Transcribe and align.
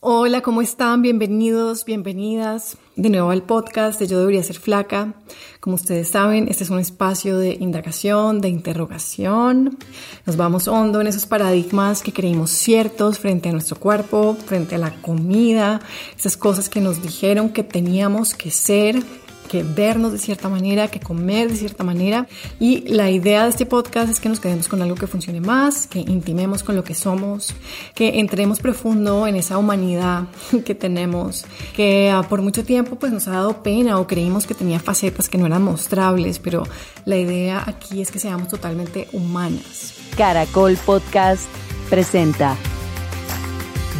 Hola, 0.00 0.42
¿cómo 0.42 0.62
están? 0.62 1.02
Bienvenidos, 1.02 1.84
bienvenidas 1.84 2.76
de 2.94 3.10
nuevo 3.10 3.30
al 3.30 3.42
podcast 3.42 3.98
de 3.98 4.06
Yo 4.06 4.20
debería 4.20 4.44
ser 4.44 4.54
flaca. 4.54 5.14
Como 5.58 5.74
ustedes 5.74 6.10
saben, 6.10 6.46
este 6.46 6.62
es 6.62 6.70
un 6.70 6.78
espacio 6.78 7.36
de 7.36 7.54
indagación, 7.54 8.40
de 8.40 8.48
interrogación. 8.48 9.76
Nos 10.24 10.36
vamos 10.36 10.68
hondo 10.68 11.00
en 11.00 11.08
esos 11.08 11.26
paradigmas 11.26 12.04
que 12.04 12.12
creímos 12.12 12.50
ciertos 12.50 13.18
frente 13.18 13.48
a 13.48 13.52
nuestro 13.52 13.74
cuerpo, 13.74 14.36
frente 14.46 14.76
a 14.76 14.78
la 14.78 14.94
comida, 15.02 15.80
esas 16.16 16.36
cosas 16.36 16.68
que 16.68 16.80
nos 16.80 17.02
dijeron 17.02 17.48
que 17.48 17.64
teníamos 17.64 18.34
que 18.34 18.52
ser 18.52 19.02
que 19.48 19.62
vernos 19.62 20.12
de 20.12 20.18
cierta 20.18 20.48
manera, 20.48 20.88
que 20.88 21.00
comer 21.00 21.48
de 21.48 21.56
cierta 21.56 21.82
manera. 21.82 22.26
Y 22.60 22.80
la 22.88 23.10
idea 23.10 23.44
de 23.44 23.50
este 23.50 23.66
podcast 23.66 24.10
es 24.10 24.20
que 24.20 24.28
nos 24.28 24.38
quedemos 24.38 24.68
con 24.68 24.82
algo 24.82 24.94
que 24.94 25.06
funcione 25.06 25.40
más, 25.40 25.86
que 25.86 26.00
intimemos 26.00 26.62
con 26.62 26.76
lo 26.76 26.84
que 26.84 26.94
somos, 26.94 27.54
que 27.94 28.20
entremos 28.20 28.60
profundo 28.60 29.26
en 29.26 29.36
esa 29.36 29.58
humanidad 29.58 30.24
que 30.64 30.74
tenemos, 30.74 31.46
que 31.74 32.10
ah, 32.10 32.22
por 32.28 32.42
mucho 32.42 32.64
tiempo 32.64 32.96
pues 32.96 33.12
nos 33.12 33.26
ha 33.26 33.32
dado 33.32 33.62
pena 33.62 33.98
o 33.98 34.06
creímos 34.06 34.46
que 34.46 34.54
tenía 34.54 34.78
facetas 34.78 35.28
que 35.28 35.38
no 35.38 35.46
eran 35.46 35.62
mostrables, 35.62 36.38
pero 36.38 36.64
la 37.04 37.16
idea 37.16 37.64
aquí 37.66 38.00
es 38.00 38.10
que 38.10 38.18
seamos 38.18 38.48
totalmente 38.48 39.08
humanas. 39.12 39.94
Caracol 40.16 40.76
Podcast 40.84 41.48
presenta 41.88 42.56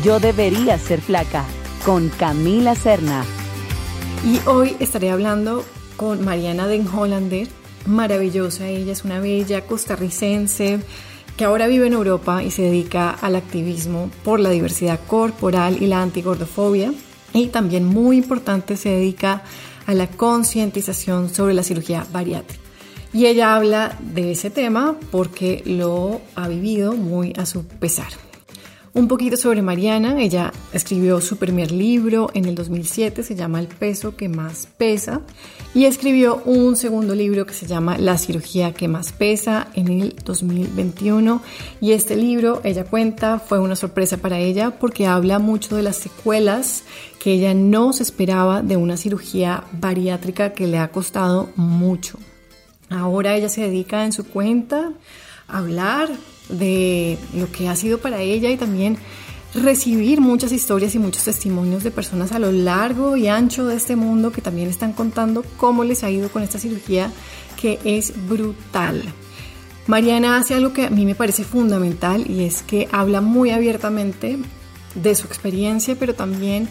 Yo 0.05 0.21
debería 0.21 0.79
ser 0.79 1.01
flaca 1.01 1.45
con 1.85 2.09
Camila 2.11 2.75
Serna. 2.75 3.25
Y 4.25 4.41
hoy 4.47 4.77
estaré 4.81 5.11
hablando 5.11 5.65
con 5.97 6.25
Mariana 6.25 6.67
Den 6.67 6.87
Hollander, 6.89 7.47
maravillosa, 7.87 8.67
ella 8.67 8.93
es 8.93 9.05
una 9.05 9.21
bella 9.21 9.65
costarricense 9.65 10.81
que 11.37 11.45
ahora 11.45 11.69
vive 11.69 11.87
en 11.87 11.93
Europa 11.93 12.43
y 12.43 12.51
se 12.51 12.63
dedica 12.63 13.11
al 13.11 13.37
activismo 13.37 14.11
por 14.25 14.41
la 14.41 14.51
diversidad 14.51 14.99
corporal 15.07 15.81
y 15.81 15.87
la 15.87 16.03
antigordofobia. 16.03 16.93
Y 17.33 17.47
también 17.49 17.85
muy 17.85 18.17
importante 18.17 18.77
se 18.77 18.89
dedica 18.89 19.45
a 19.87 19.95
la 19.95 20.09
concientización 20.09 21.33
sobre 21.33 21.55
la 21.55 21.63
cirugía 21.63 22.05
bariátrica. 22.13 22.61
Y 23.13 23.27
ella 23.27 23.55
habla 23.55 23.97
de 24.01 24.33
ese 24.33 24.51
tema 24.51 24.97
porque 25.13 25.63
lo 25.65 26.21
ha 26.35 26.49
vivido 26.49 26.95
muy 26.95 27.33
a 27.39 27.47
su 27.47 27.65
pesar. 27.65 28.28
Un 28.99 29.07
poquito 29.07 29.37
sobre 29.37 29.63
Mariana, 29.63 30.21
ella 30.21 30.53
escribió 30.73 31.21
su 31.21 31.37
primer 31.37 31.71
libro 31.71 32.31
en 32.35 32.47
el 32.47 32.57
2007, 32.57 33.23
se 33.23 33.37
llama 33.37 33.61
El 33.61 33.69
peso 33.69 34.17
que 34.17 34.29
más 34.29 34.67
pesa, 34.77 35.21
y 35.73 35.85
escribió 35.85 36.43
un 36.45 36.75
segundo 36.75 37.15
libro 37.15 37.47
que 37.47 37.55
se 37.55 37.69
llama 37.69 37.97
La 37.97 38.19
cirugía 38.19 38.75
que 38.75 38.89
más 38.89 39.13
pesa 39.13 39.69
en 39.75 39.87
el 39.87 40.17
2021. 40.25 41.41
Y 41.81 41.93
este 41.93 42.17
libro, 42.17 42.61
ella 42.65 42.87
cuenta, 42.87 43.39
fue 43.39 43.61
una 43.61 43.77
sorpresa 43.77 44.17
para 44.17 44.41
ella 44.41 44.81
porque 44.81 45.07
habla 45.07 45.39
mucho 45.39 45.77
de 45.77 45.85
las 45.85 45.97
secuelas 45.99 46.83
que 47.21 47.35
ella 47.35 47.55
no 47.55 47.93
se 47.93 48.03
esperaba 48.03 48.63
de 48.63 48.77
una 48.77 48.97
cirugía 48.97 49.63
bariátrica 49.75 50.55
que 50.55 50.67
le 50.67 50.79
ha 50.79 50.91
costado 50.91 51.51
mucho. 51.55 52.19
Ahora 52.91 53.37
ella 53.37 53.49
se 53.49 53.61
dedica 53.61 54.05
en 54.05 54.11
su 54.11 54.27
cuenta 54.27 54.91
a 55.47 55.59
hablar 55.59 56.11
de 56.49 57.19
lo 57.35 57.51
que 57.51 57.69
ha 57.69 57.77
sido 57.77 57.99
para 57.99 58.21
ella 58.21 58.51
y 58.51 58.57
también 58.57 58.99
recibir 59.55 60.21
muchas 60.21 60.53
historias 60.53 60.95
y 60.95 60.99
muchos 60.99 61.25
testimonios 61.25 61.83
de 61.83 61.91
personas 61.91 62.33
a 62.33 62.39
lo 62.39 62.53
largo 62.53 63.17
y 63.17 63.29
ancho 63.29 63.67
de 63.67 63.77
este 63.77 63.97
mundo 63.97 64.31
que 64.31 64.43
también 64.43 64.69
están 64.69 64.93
contando 64.93 65.45
cómo 65.57 65.85
les 65.85 66.05
ha 66.05 66.11
ido 66.11 66.29
con 66.29 66.43
esta 66.43 66.59
cirugía 66.59 67.11
que 67.61 67.79
es 67.85 68.13
brutal. 68.29 69.03
Mariana 69.87 70.37
hace 70.37 70.55
algo 70.55 70.75
que 70.75 70.85
a 70.85 70.91
mí 70.91 71.07
me 71.07 71.15
parece 71.15 71.45
fundamental 71.45 72.31
y 72.31 72.45
es 72.45 72.63
que 72.63 72.89
habla 72.93 73.23
muy 73.23 73.51
abiertamente 73.51 74.39
de 74.95 75.15
su 75.15 75.27
experiencia, 75.27 75.97
pero 75.99 76.15
también 76.15 76.69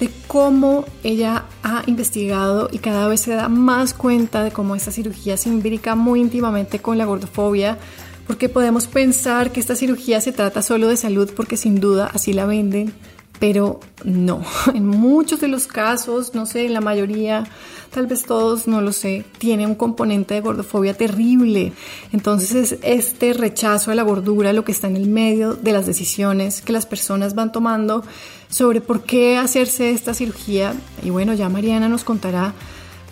de 0.00 0.10
cómo 0.26 0.84
ella 1.02 1.46
ha 1.62 1.82
investigado 1.86 2.68
y 2.70 2.78
cada 2.78 3.08
vez 3.08 3.22
se 3.22 3.34
da 3.34 3.48
más 3.48 3.94
cuenta 3.94 4.44
de 4.44 4.52
cómo 4.52 4.76
esta 4.76 4.92
cirugía 4.92 5.36
se 5.36 5.48
imbrica 5.48 5.94
muy 5.94 6.20
íntimamente 6.20 6.78
con 6.78 6.98
la 6.98 7.06
gordofobia, 7.06 7.78
porque 8.28 8.50
podemos 8.50 8.86
pensar 8.86 9.50
que 9.50 9.58
esta 9.58 9.74
cirugía 9.74 10.20
se 10.20 10.32
trata 10.32 10.60
solo 10.60 10.86
de 10.86 10.98
salud 10.98 11.30
porque 11.34 11.56
sin 11.56 11.80
duda 11.80 12.10
así 12.12 12.34
la 12.34 12.44
venden, 12.44 12.92
pero 13.40 13.80
no. 14.04 14.42
En 14.74 14.86
muchos 14.86 15.40
de 15.40 15.48
los 15.48 15.66
casos, 15.66 16.34
no 16.34 16.44
sé, 16.44 16.66
en 16.66 16.74
la 16.74 16.82
mayoría, 16.82 17.44
tal 17.90 18.06
vez 18.06 18.24
todos, 18.24 18.68
no 18.68 18.82
lo 18.82 18.92
sé, 18.92 19.24
tiene 19.38 19.66
un 19.66 19.74
componente 19.74 20.34
de 20.34 20.42
gordofobia 20.42 20.92
terrible. 20.92 21.72
Entonces 22.12 22.54
es 22.54 22.78
este 22.82 23.32
rechazo 23.32 23.92
a 23.92 23.94
la 23.94 24.02
gordura 24.02 24.52
lo 24.52 24.62
que 24.62 24.72
está 24.72 24.88
en 24.88 24.96
el 24.96 25.08
medio 25.08 25.54
de 25.54 25.72
las 25.72 25.86
decisiones 25.86 26.60
que 26.60 26.74
las 26.74 26.84
personas 26.84 27.34
van 27.34 27.50
tomando 27.50 28.04
sobre 28.50 28.82
por 28.82 29.04
qué 29.04 29.38
hacerse 29.38 29.90
esta 29.90 30.12
cirugía. 30.12 30.74
Y 31.02 31.08
bueno, 31.08 31.32
ya 31.32 31.48
Mariana 31.48 31.88
nos 31.88 32.04
contará 32.04 32.52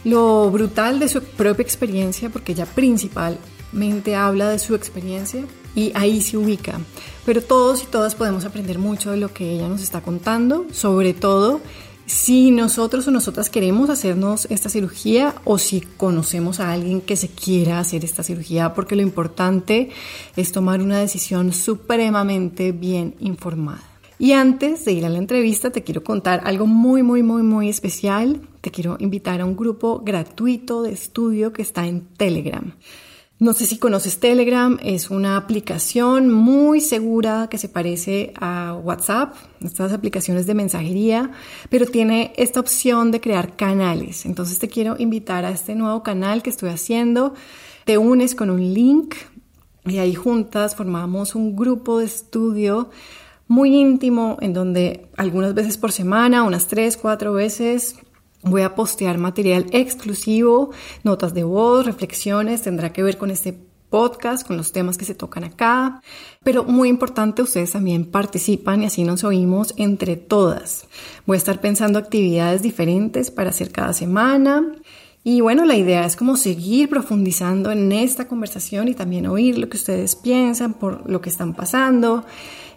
lo 0.05 0.51
brutal 0.51 1.01
de 1.01 1.09
su 1.09 1.23
propia 1.23 1.63
experiencia, 1.63 2.29
porque 2.29 2.53
ella 2.53 2.67
principal 2.67 3.39
habla 4.17 4.51
de 4.51 4.59
su 4.59 4.75
experiencia 4.75 5.45
y 5.75 5.93
ahí 5.95 6.21
se 6.23 6.37
ubica. 6.37 6.81
Pero 7.25 7.43
todos 7.43 7.83
y 7.83 7.87
todas 7.87 8.15
podemos 8.15 8.45
aprender 8.45 8.79
mucho 8.79 9.11
de 9.11 9.19
lo 9.19 9.33
que 9.33 9.51
ella 9.51 9.69
nos 9.69 9.83
está 9.83 10.01
contando, 10.01 10.67
sobre 10.73 11.15
todo 11.15 11.61
si 12.07 12.53
nosotros 12.53 13.09
o 13.09 13.11
nosotras 13.11 13.51
queremos 13.51 13.91
hacernos 13.91 14.47
esta 14.49 14.69
cirugía 14.69 15.35
o 15.45 15.59
si 15.59 15.81
conocemos 15.81 16.61
a 16.61 16.71
alguien 16.71 17.01
que 17.01 17.17
se 17.17 17.29
quiera 17.29 17.81
hacer 17.81 18.05
esta 18.05 18.23
cirugía, 18.23 18.75
porque 18.75 18.95
lo 18.95 19.03
importante 19.03 19.91
es 20.37 20.53
tomar 20.53 20.81
una 20.81 21.01
decisión 21.01 21.53
supremamente 21.53 22.71
bien 22.71 23.17
informada. 23.19 23.83
Y 24.19 24.33
antes 24.33 24.85
de 24.85 24.93
ir 24.93 25.05
a 25.05 25.11
la 25.11 25.19
entrevista, 25.19 25.71
te 25.71 25.83
quiero 25.83 26.03
contar 26.03 26.41
algo 26.45 26.67
muy, 26.67 27.03
muy, 27.03 27.23
muy, 27.23 27.43
muy 27.43 27.69
especial. 27.69 28.41
Te 28.63 28.71
quiero 28.71 28.97
invitar 28.99 29.43
a 29.43 29.45
un 29.45 29.57
grupo 29.57 30.01
gratuito 30.03 30.83
de 30.83 30.93
estudio 30.93 31.53
que 31.53 31.61
está 31.61 31.87
en 31.87 32.07
Telegram. 32.17 32.73
No 33.39 33.53
sé 33.53 33.67
si 33.67 33.77
conoces 33.77 34.19
Telegram, 34.19 34.79
es 34.83 35.11
una 35.11 35.37
aplicación 35.37 36.33
muy 36.33 36.81
segura 36.81 37.49
que 37.51 37.59
se 37.59 37.69
parece 37.69 38.33
a 38.41 38.81
WhatsApp, 38.83 39.35
estas 39.63 39.93
aplicaciones 39.93 40.47
de 40.47 40.55
mensajería, 40.55 41.33
pero 41.69 41.85
tiene 41.85 42.33
esta 42.39 42.61
opción 42.61 43.11
de 43.11 43.21
crear 43.21 43.55
canales. 43.55 44.25
Entonces 44.25 44.59
te 44.59 44.69
quiero 44.69 44.97
invitar 44.99 45.45
a 45.45 45.51
este 45.51 45.75
nuevo 45.75 46.03
canal 46.03 46.43
que 46.43 46.49
estoy 46.49 46.71
haciendo. 46.71 47.35
Te 47.85 47.99
unes 47.99 48.35
con 48.35 48.49
un 48.49 48.73
link 48.73 49.17
y 49.85 49.99
ahí 49.99 50.15
juntas 50.15 50.75
formamos 50.75 51.35
un 51.35 51.55
grupo 51.55 51.99
de 51.99 52.07
estudio 52.07 52.89
muy 53.49 53.77
íntimo 53.77 54.39
en 54.41 54.55
donde 54.55 55.09
algunas 55.19 55.53
veces 55.53 55.77
por 55.77 55.93
semana, 55.93 56.43
unas 56.43 56.69
tres, 56.69 56.97
cuatro 56.97 57.35
veces, 57.35 57.97
Voy 58.47 58.63
a 58.63 58.77
postear 58.77 59.19
material 59.19 59.67
exclusivo, 59.73 60.71
notas 61.03 61.35
de 61.35 61.43
voz, 61.43 61.85
reflexiones, 61.85 62.63
tendrá 62.63 62.93
que 62.93 63.03
ver 63.03 63.19
con 63.19 63.33
este 63.33 63.59
podcast, 63.91 64.47
con 64.47 64.57
los 64.57 64.71
temas 64.71 64.97
que 64.97 65.05
se 65.05 65.17
tocan 65.17 65.43
acá, 65.43 66.01
pero 66.45 66.63
muy 66.63 66.89
importante, 66.89 67.43
ustedes 67.43 67.73
también 67.73 68.05
participan 68.05 68.83
y 68.83 68.87
así 68.87 69.03
nos 69.03 69.25
oímos 69.25 69.75
entre 69.79 70.15
todas. 70.15 70.87
Voy 71.27 71.35
a 71.35 71.39
estar 71.39 71.61
pensando 71.61 71.99
actividades 71.99 72.63
diferentes 72.63 73.33
para 73.33 73.51
hacer 73.51 73.73
cada 73.73 73.93
semana. 73.93 74.65
Y 75.25 75.41
bueno, 75.41 75.65
la 75.65 75.75
idea 75.75 76.07
es 76.07 76.15
como 76.15 76.37
seguir 76.37 76.89
profundizando 76.89 77.73
en 77.73 77.91
esta 77.91 78.29
conversación 78.29 78.87
y 78.87 78.95
también 78.95 79.27
oír 79.27 79.59
lo 79.59 79.69
que 79.69 79.77
ustedes 79.77 80.15
piensan 80.15 80.75
por 80.75 81.11
lo 81.11 81.21
que 81.21 81.31
están 81.31 81.53
pasando. 81.53 82.25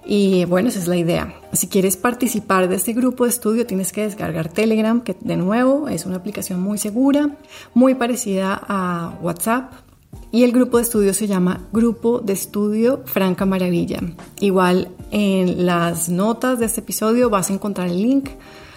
Y 0.06 0.46
bueno, 0.46 0.70
esa 0.70 0.80
es 0.80 0.88
la 0.88 0.98
idea. 0.98 1.36
Si 1.54 1.68
quieres 1.68 1.98
participar 1.98 2.68
de 2.68 2.76
este 2.76 2.94
grupo 2.94 3.26
de 3.26 3.30
estudio, 3.30 3.66
tienes 3.66 3.92
que 3.92 4.04
descargar 4.04 4.50
Telegram, 4.50 5.02
que 5.02 5.16
de 5.20 5.38
nuevo 5.38 5.88
es 5.88 6.06
una 6.06 6.18
aplicación 6.18 6.62
muy 6.62 6.78
segura, 6.78 7.38
muy 7.74 7.96
parecida 7.96 8.60
a 8.68 9.18
WhatsApp. 9.22 9.72
Y 10.32 10.44
el 10.44 10.52
grupo 10.52 10.78
de 10.78 10.84
estudio 10.84 11.14
se 11.14 11.28
llama 11.28 11.68
Grupo 11.72 12.20
de 12.20 12.34
Estudio 12.34 13.04
Franca 13.06 13.46
Maravilla. 13.46 14.00
Igual 14.40 14.90
en 15.12 15.66
las 15.66 16.10
notas 16.10 16.60
de 16.60 16.66
este 16.66 16.82
episodio 16.82 17.30
vas 17.30 17.50
a 17.50 17.54
encontrar 17.54 17.88
el 17.88 18.02
link 18.02 18.30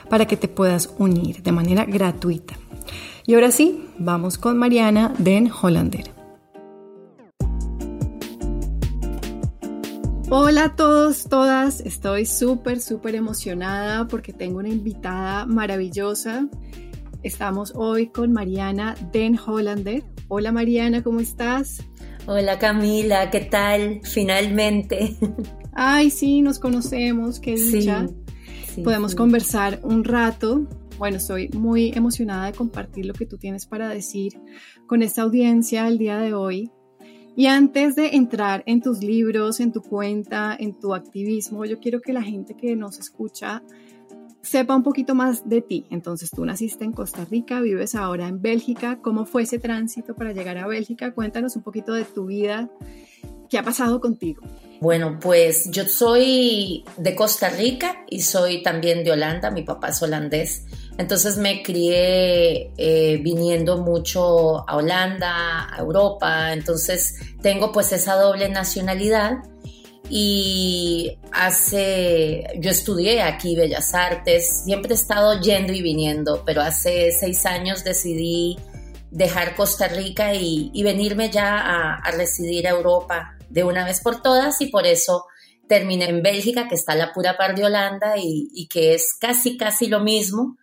para 0.09 0.27
que 0.27 0.37
te 0.37 0.49
puedas 0.49 0.91
unir 0.99 1.43
de 1.43 1.53
manera 1.53 1.85
gratuita. 1.85 2.55
Y 3.27 3.35
ahora 3.35 3.51
sí, 3.51 3.87
vamos 3.99 4.37
con 4.37 4.59
Mariana 4.59 5.15
Den 5.19 5.51
Hollander. 5.51 6.12
Hola 10.35 10.65
a 10.65 10.77
todos, 10.77 11.25
todas. 11.25 11.81
Estoy 11.81 12.25
súper, 12.25 12.81
súper 12.81 13.17
emocionada 13.17 14.09
porque 14.09 14.33
tengo 14.33 14.61
una 14.61 14.71
invitada 14.71 15.45
maravillosa. 15.45 16.49
Estamos 17.23 17.75
hoy 17.77 18.07
con 18.07 18.33
Mariana 18.33 18.95
Den 19.13 19.39
Hollander. 19.39 20.03
Hola 20.29 20.51
Mariana, 20.51 21.03
¿cómo 21.03 21.21
estás? 21.21 21.87
Hola 22.25 22.59
Camila, 22.59 23.29
¿qué 23.31 23.41
tal? 23.41 24.01
Finalmente. 24.05 25.19
Ay, 25.75 26.09
sí, 26.09 26.41
nos 26.41 26.59
conocemos, 26.59 27.39
qué 27.39 27.55
dicha. 27.57 28.07
Podemos 28.83 29.15
conversar 29.15 29.81
un 29.83 30.03
rato. 30.03 30.67
Bueno, 30.97 31.19
estoy 31.19 31.51
muy 31.51 31.93
emocionada 31.95 32.47
de 32.47 32.53
compartir 32.55 33.05
lo 33.05 33.13
que 33.13 33.27
tú 33.27 33.37
tienes 33.37 33.67
para 33.67 33.91
decir 33.91 34.41
con 34.87 35.03
esta 35.03 35.21
audiencia 35.21 35.87
el 35.87 35.99
día 35.99 36.17
de 36.17 36.33
hoy. 36.33 36.71
Y 37.35 37.47
antes 37.47 37.97
de 37.97 38.09
entrar 38.17 38.63
en 38.67 38.83
tus 38.83 39.03
libros, 39.03 39.61
en 39.61 39.73
tu 39.73 39.81
cuenta, 39.81 40.55
en 40.59 40.79
tu 40.79 40.95
activismo, 40.95 41.65
yo 41.65 41.81
quiero 41.81 42.01
que 42.01 42.13
la 42.13 42.23
gente 42.23 42.55
que 42.55 42.77
nos 42.77 42.99
escucha 42.99 43.63
sepa 44.43 44.77
un 44.77 44.83
poquito 44.83 45.15
más 45.15 45.49
de 45.49 45.63
ti. 45.63 45.87
Entonces, 45.91 46.31
tú 46.31 46.45
naciste 46.45 46.85
en 46.85 46.93
Costa 46.93 47.25
Rica, 47.25 47.61
vives 47.61 47.95
ahora 47.95 48.29
en 48.29 48.43
Bélgica. 48.43 48.99
¿Cómo 49.01 49.25
fue 49.25 49.43
ese 49.45 49.59
tránsito 49.59 50.15
para 50.15 50.33
llegar 50.33 50.59
a 50.59 50.67
Bélgica? 50.67 51.15
Cuéntanos 51.15 51.57
un 51.57 51.63
poquito 51.63 51.95
de 51.95 52.05
tu 52.05 52.27
vida. 52.27 52.69
¿Qué 53.49 53.59
ha 53.59 53.63
pasado 53.63 54.01
contigo? 54.01 54.43
Bueno, 54.81 55.19
pues 55.21 55.71
yo 55.71 55.87
soy 55.87 56.85
de 56.97 57.15
Costa 57.15 57.51
Rica 57.51 58.05
y 58.09 58.23
soy 58.23 58.63
también 58.63 59.05
de 59.05 59.13
Holanda. 59.13 59.51
Mi 59.51 59.63
papá 59.63 59.89
es 59.89 60.03
holandés. 60.03 60.65
Entonces 60.99 61.39
me 61.39 61.63
crié 61.63 62.73
eh, 62.77 63.19
viniendo 63.23 63.79
mucho 63.79 64.69
a 64.69 64.77
Holanda, 64.77 65.75
a 65.75 65.79
Europa. 65.79 66.53
Entonces 66.53 67.15
tengo 67.41 67.73
pues 67.73 67.93
esa 67.93 68.17
doble 68.17 68.49
nacionalidad. 68.49 69.39
Y 70.11 71.19
hace, 71.33 72.45
yo 72.59 72.71
estudié 72.71 73.23
aquí 73.23 73.57
Bellas 73.57 73.95
Artes, 73.95 74.65
siempre 74.65 74.93
he 74.93 74.95
estado 74.95 75.41
yendo 75.41 75.73
y 75.73 75.81
viniendo, 75.81 76.43
pero 76.45 76.61
hace 76.61 77.13
seis 77.13 77.47
años 77.47 77.83
decidí 77.83 78.59
dejar 79.11 79.55
Costa 79.55 79.89
Rica 79.89 80.35
y, 80.35 80.83
venirme 80.83 81.31
ya 81.31 81.97
a, 81.97 82.11
residir 82.11 82.67
a 82.67 82.71
Europa 82.71 83.39
de 83.49 83.65
una 83.65 83.87
vez 83.87 84.01
por 84.01 84.21
todas. 84.21 84.61
Y 84.61 84.67
por 84.67 84.87
eso 84.87 85.25
terminé 85.67 86.11
en 86.11 86.23
Bélgica, 86.23 86.69
que 86.69 86.75
está 86.75 86.95
la 86.95 87.15
pura 87.15 87.39
par 87.39 87.55
de 87.55 87.65
Holanda 87.65 88.15
y 88.19 88.69
que 88.69 88.95
es 88.95 89.15
casi, 89.19 89.57
casi 89.57 89.87
lo 89.87 90.01
mismo, 90.01 90.59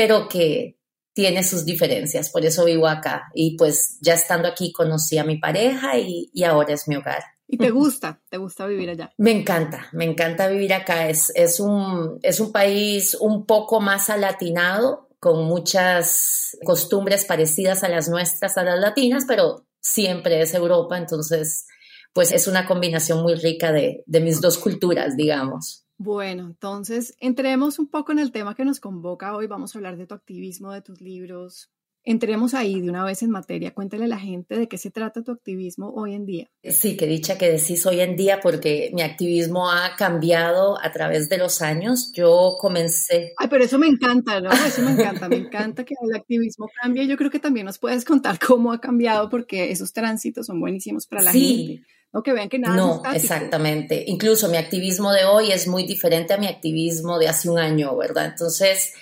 pero 0.00 0.30
que 0.30 0.78
tiene 1.12 1.44
sus 1.44 1.66
diferencias, 1.66 2.30
por 2.30 2.46
eso 2.46 2.64
vivo 2.64 2.88
acá. 2.88 3.30
Y 3.34 3.58
pues 3.58 3.98
ya 4.00 4.14
estando 4.14 4.48
aquí 4.48 4.72
conocí 4.72 5.18
a 5.18 5.24
mi 5.24 5.36
pareja 5.36 5.98
y, 5.98 6.30
y 6.32 6.44
ahora 6.44 6.72
es 6.72 6.88
mi 6.88 6.96
hogar. 6.96 7.22
¿Y 7.46 7.58
te 7.58 7.68
gusta? 7.68 8.18
¿Te 8.30 8.38
gusta 8.38 8.66
vivir 8.66 8.88
allá? 8.88 9.12
Me 9.18 9.30
encanta, 9.30 9.88
me 9.92 10.06
encanta 10.06 10.48
vivir 10.48 10.72
acá. 10.72 11.10
Es, 11.10 11.30
es, 11.34 11.60
un, 11.60 12.18
es 12.22 12.40
un 12.40 12.50
país 12.50 13.14
un 13.20 13.44
poco 13.44 13.82
más 13.82 14.08
alatinado, 14.08 15.10
con 15.18 15.44
muchas 15.44 16.56
costumbres 16.64 17.26
parecidas 17.26 17.84
a 17.84 17.90
las 17.90 18.08
nuestras, 18.08 18.56
a 18.56 18.62
las 18.62 18.80
latinas, 18.80 19.24
pero 19.28 19.66
siempre 19.80 20.40
es 20.40 20.54
Europa, 20.54 20.96
entonces 20.96 21.66
pues 22.14 22.32
es 22.32 22.48
una 22.48 22.66
combinación 22.66 23.20
muy 23.20 23.34
rica 23.34 23.70
de, 23.70 24.02
de 24.06 24.20
mis 24.20 24.40
dos 24.40 24.56
culturas, 24.56 25.14
digamos. 25.14 25.84
Bueno, 26.02 26.44
entonces 26.44 27.14
entremos 27.20 27.78
un 27.78 27.86
poco 27.86 28.10
en 28.10 28.20
el 28.20 28.32
tema 28.32 28.54
que 28.54 28.64
nos 28.64 28.80
convoca 28.80 29.36
hoy. 29.36 29.46
Vamos 29.46 29.74
a 29.74 29.78
hablar 29.78 29.98
de 29.98 30.06
tu 30.06 30.14
activismo, 30.14 30.72
de 30.72 30.80
tus 30.80 31.02
libros, 31.02 31.70
Entremos 32.02 32.54
ahí 32.54 32.80
de 32.80 32.88
una 32.88 33.04
vez 33.04 33.22
en 33.22 33.30
materia. 33.30 33.74
Cuéntale 33.74 34.04
a 34.04 34.08
la 34.08 34.18
gente 34.18 34.56
de 34.56 34.68
qué 34.68 34.78
se 34.78 34.90
trata 34.90 35.22
tu 35.22 35.32
activismo 35.32 35.92
hoy 35.94 36.14
en 36.14 36.24
día. 36.24 36.50
Sí, 36.64 36.96
que 36.96 37.06
dicha 37.06 37.36
que 37.36 37.50
decís 37.50 37.84
hoy 37.84 38.00
en 38.00 38.16
día 38.16 38.40
porque 38.40 38.90
mi 38.94 39.02
activismo 39.02 39.70
ha 39.70 39.96
cambiado 39.96 40.82
a 40.82 40.92
través 40.92 41.28
de 41.28 41.36
los 41.36 41.60
años. 41.60 42.10
Yo 42.14 42.56
comencé. 42.58 43.34
Ay, 43.36 43.48
pero 43.50 43.64
eso 43.64 43.78
me 43.78 43.86
encanta, 43.86 44.40
¿no? 44.40 44.50
Eso 44.50 44.80
me 44.80 44.92
encanta. 44.92 45.28
Me 45.28 45.36
encanta 45.36 45.84
que 45.84 45.94
el 46.02 46.16
activismo 46.16 46.70
cambie. 46.80 47.06
Yo 47.06 47.18
creo 47.18 47.30
que 47.30 47.38
también 47.38 47.66
nos 47.66 47.78
puedes 47.78 48.04
contar 48.06 48.38
cómo 48.38 48.72
ha 48.72 48.80
cambiado 48.80 49.28
porque 49.28 49.70
esos 49.70 49.92
tránsitos 49.92 50.46
son 50.46 50.58
buenísimos 50.58 51.06
para 51.06 51.22
la 51.22 51.32
gente. 51.32 51.82
No 52.12 52.22
que 52.22 52.32
vean 52.32 52.48
que 52.48 52.58
nada. 52.58 52.76
No, 52.76 53.02
exactamente. 53.14 54.04
Incluso 54.06 54.48
mi 54.48 54.56
activismo 54.56 55.12
de 55.12 55.26
hoy 55.26 55.52
es 55.52 55.68
muy 55.68 55.84
diferente 55.84 56.32
a 56.32 56.38
mi 56.38 56.46
activismo 56.46 57.18
de 57.18 57.28
hace 57.28 57.48
un 57.48 57.58
año, 57.58 57.96
¿verdad? 57.96 58.26
Entonces 58.26 58.94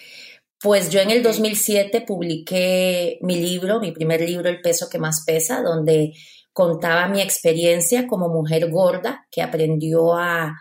pues 0.61 0.91
yo 0.91 1.01
en 1.01 1.11
el 1.11 1.23
2007 1.23 2.01
publiqué 2.03 3.19
mi 3.23 3.37
libro, 3.37 3.81
mi 3.81 3.93
primer 3.93 4.21
libro, 4.21 4.49
El 4.49 4.61
peso 4.61 4.89
que 4.91 4.99
más 4.99 5.23
pesa, 5.25 5.63
donde 5.63 6.13
contaba 6.53 7.07
mi 7.09 7.21
experiencia 7.21 8.09
como 8.09 8.29
mujer 8.29 8.69
gorda 8.69 9.27
que 9.31 9.43
aprendió 9.43 10.15
a, 10.15 10.57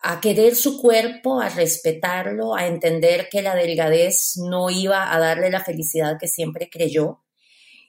a 0.00 0.20
querer 0.20 0.54
su 0.54 0.78
cuerpo, 0.78 1.40
a 1.40 1.48
respetarlo, 1.48 2.54
a 2.54 2.66
entender 2.66 3.28
que 3.30 3.40
la 3.40 3.54
delgadez 3.54 4.34
no 4.36 4.68
iba 4.68 5.14
a 5.14 5.18
darle 5.18 5.50
la 5.50 5.64
felicidad 5.64 6.18
que 6.20 6.28
siempre 6.28 6.68
creyó. 6.70 7.22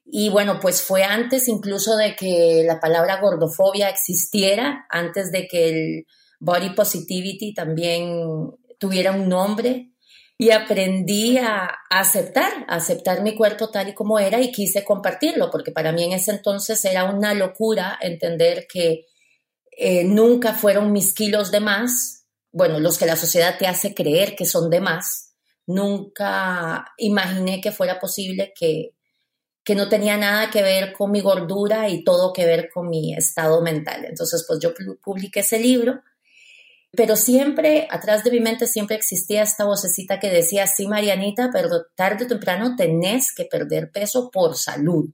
Y 0.06 0.30
bueno, 0.30 0.60
pues 0.62 0.82
fue 0.82 1.04
antes 1.04 1.50
incluso 1.50 1.98
de 1.98 2.16
que 2.16 2.64
la 2.66 2.80
palabra 2.80 3.20
gordofobia 3.20 3.90
existiera, 3.90 4.86
antes 4.90 5.34
de 5.34 5.50
que 5.50 5.68
el 5.68 6.06
body 6.40 6.70
positivity 6.70 7.54
también 7.54 8.22
tuviera 8.80 9.12
un 9.12 9.28
nombre 9.28 9.92
y 10.38 10.52
aprendí 10.52 11.38
a, 11.38 11.80
aceptar, 11.90 12.52
a 12.68 12.76
aceptar 12.76 13.24
mi 13.24 13.36
cuerpo 13.36 13.70
tal 13.70 13.90
y 13.90 13.94
como 13.94 14.20
era 14.20 14.40
y 14.40 14.52
quise 14.52 14.84
compartirlo, 14.84 15.50
porque 15.50 15.72
para 15.72 15.92
mí 15.92 16.04
en 16.04 16.12
ese 16.14 16.32
entonces 16.32 16.84
era 16.86 17.06
una 17.06 17.34
locura 17.34 17.98
entender 18.00 18.68
que 18.72 19.08
eh, 19.72 20.04
nunca 20.04 20.54
fueron 20.54 20.92
mis 20.92 21.14
kilos 21.14 21.52
de 21.52 21.60
más, 21.60 22.26
bueno, 22.52 22.80
los 22.80 22.98
que 22.98 23.08
la 23.08 23.16
sociedad 23.16 23.58
te 23.58 23.68
hace 23.68 23.96
creer 23.96 24.36
que 24.36 24.46
son 24.46 24.70
de 24.70 24.80
más, 24.80 25.34
nunca 25.66 26.94
imaginé 26.98 27.60
que 27.60 27.72
fuera 27.72 28.00
posible 28.00 28.54
que, 28.58 28.94
que 29.64 29.76
no 29.76 29.90
tenía 29.90 30.18
nada 30.18 30.52
que 30.52 30.62
ver 30.62 30.94
con 30.94 31.12
mi 31.12 31.20
gordura 31.20 31.90
y 31.90 32.04
todo 32.04 32.32
que 32.32 32.46
ver 32.46 32.70
con 32.72 32.90
mi 32.90 33.16
estado 33.16 33.62
mental. 33.62 34.06
Entonces, 34.06 34.46
pues 34.48 34.60
yo 34.60 34.74
publiqué 35.04 35.42
ese 35.42 35.60
libro 35.60 36.02
pero 36.92 37.16
siempre, 37.16 37.88
atrás 37.92 38.24
de 38.24 38.32
mi 38.32 38.40
mente 38.40 38.66
siempre 38.66 38.96
existía 38.96 39.44
esta 39.44 39.66
vocecita 39.66 40.20
que 40.20 40.30
decía, 40.30 40.68
sí, 40.68 40.88
Marianita, 40.88 41.50
pero 41.52 41.70
tarde 41.96 42.26
o 42.26 42.28
temprano 42.28 42.76
tenés 42.76 43.34
que 43.36 43.46
perder 43.46 43.92
peso 43.92 44.30
por 44.32 44.56
salud. 44.56 45.10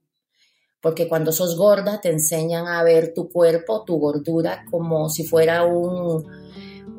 Porque 0.82 1.08
cuando 1.08 1.32
sos 1.32 1.58
gorda 1.58 2.00
te 2.02 2.10
enseñan 2.10 2.68
a 2.68 2.84
ver 2.84 3.14
tu 3.14 3.30
cuerpo, 3.30 3.84
tu 3.86 3.98
gordura, 3.98 4.66
como 4.70 5.10
si 5.10 5.24
fuera 5.24 5.64
un, 5.64 6.26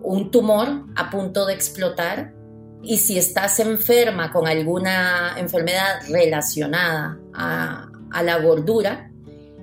un 0.03 0.31
tumor 0.31 0.87
a 0.97 1.11
punto 1.11 1.47
de 1.47 1.55
explotar. 1.55 2.35
Y 2.83 2.99
si 2.99 3.17
estás 3.17 3.61
enferma 3.61 4.33
con 4.33 4.47
alguna 4.47 5.37
enfermedad 5.39 6.01
relacionada 6.09 7.19
a, 7.33 7.91
a 8.11 8.23
la 8.23 8.39
gordura, 8.39 9.11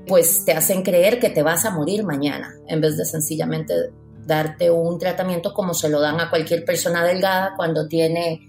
pues 0.07 0.45
te 0.45 0.53
hacen 0.53 0.83
creer 0.83 1.19
que 1.19 1.29
te 1.29 1.43
vas 1.43 1.65
a 1.65 1.71
morir 1.71 2.03
mañana, 2.03 2.55
en 2.67 2.81
vez 2.81 2.97
de 2.97 3.05
sencillamente 3.05 3.91
darte 4.25 4.69
un 4.69 4.99
tratamiento 4.99 5.53
como 5.53 5.73
se 5.73 5.89
lo 5.89 5.99
dan 5.99 6.19
a 6.19 6.29
cualquier 6.29 6.65
persona 6.65 7.03
delgada 7.03 7.53
cuando 7.55 7.87
tiene 7.87 8.47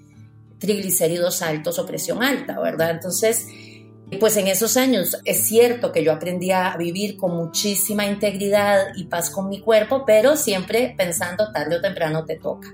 triglicéridos 0.58 1.42
altos 1.42 1.78
o 1.78 1.86
presión 1.86 2.22
alta, 2.22 2.60
¿verdad? 2.60 2.90
Entonces, 2.90 3.46
pues 4.20 4.36
en 4.36 4.46
esos 4.48 4.76
años 4.76 5.16
es 5.24 5.46
cierto 5.46 5.90
que 5.90 6.04
yo 6.04 6.12
aprendí 6.12 6.50
a 6.52 6.76
vivir 6.76 7.16
con 7.16 7.34
muchísima 7.34 8.06
integridad 8.06 8.88
y 8.94 9.04
paz 9.04 9.30
con 9.30 9.48
mi 9.48 9.60
cuerpo, 9.60 10.04
pero 10.06 10.36
siempre 10.36 10.94
pensando 10.96 11.50
tarde 11.52 11.76
o 11.76 11.80
temprano 11.80 12.24
te 12.24 12.36
toca. 12.36 12.72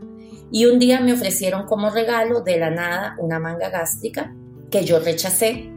Y 0.50 0.66
un 0.66 0.78
día 0.78 1.00
me 1.00 1.12
ofrecieron 1.12 1.66
como 1.66 1.90
regalo 1.90 2.40
de 2.40 2.58
la 2.58 2.70
nada 2.70 3.16
una 3.18 3.38
manga 3.38 3.70
gástrica 3.70 4.34
que 4.70 4.84
yo 4.84 4.98
rechacé 4.98 5.70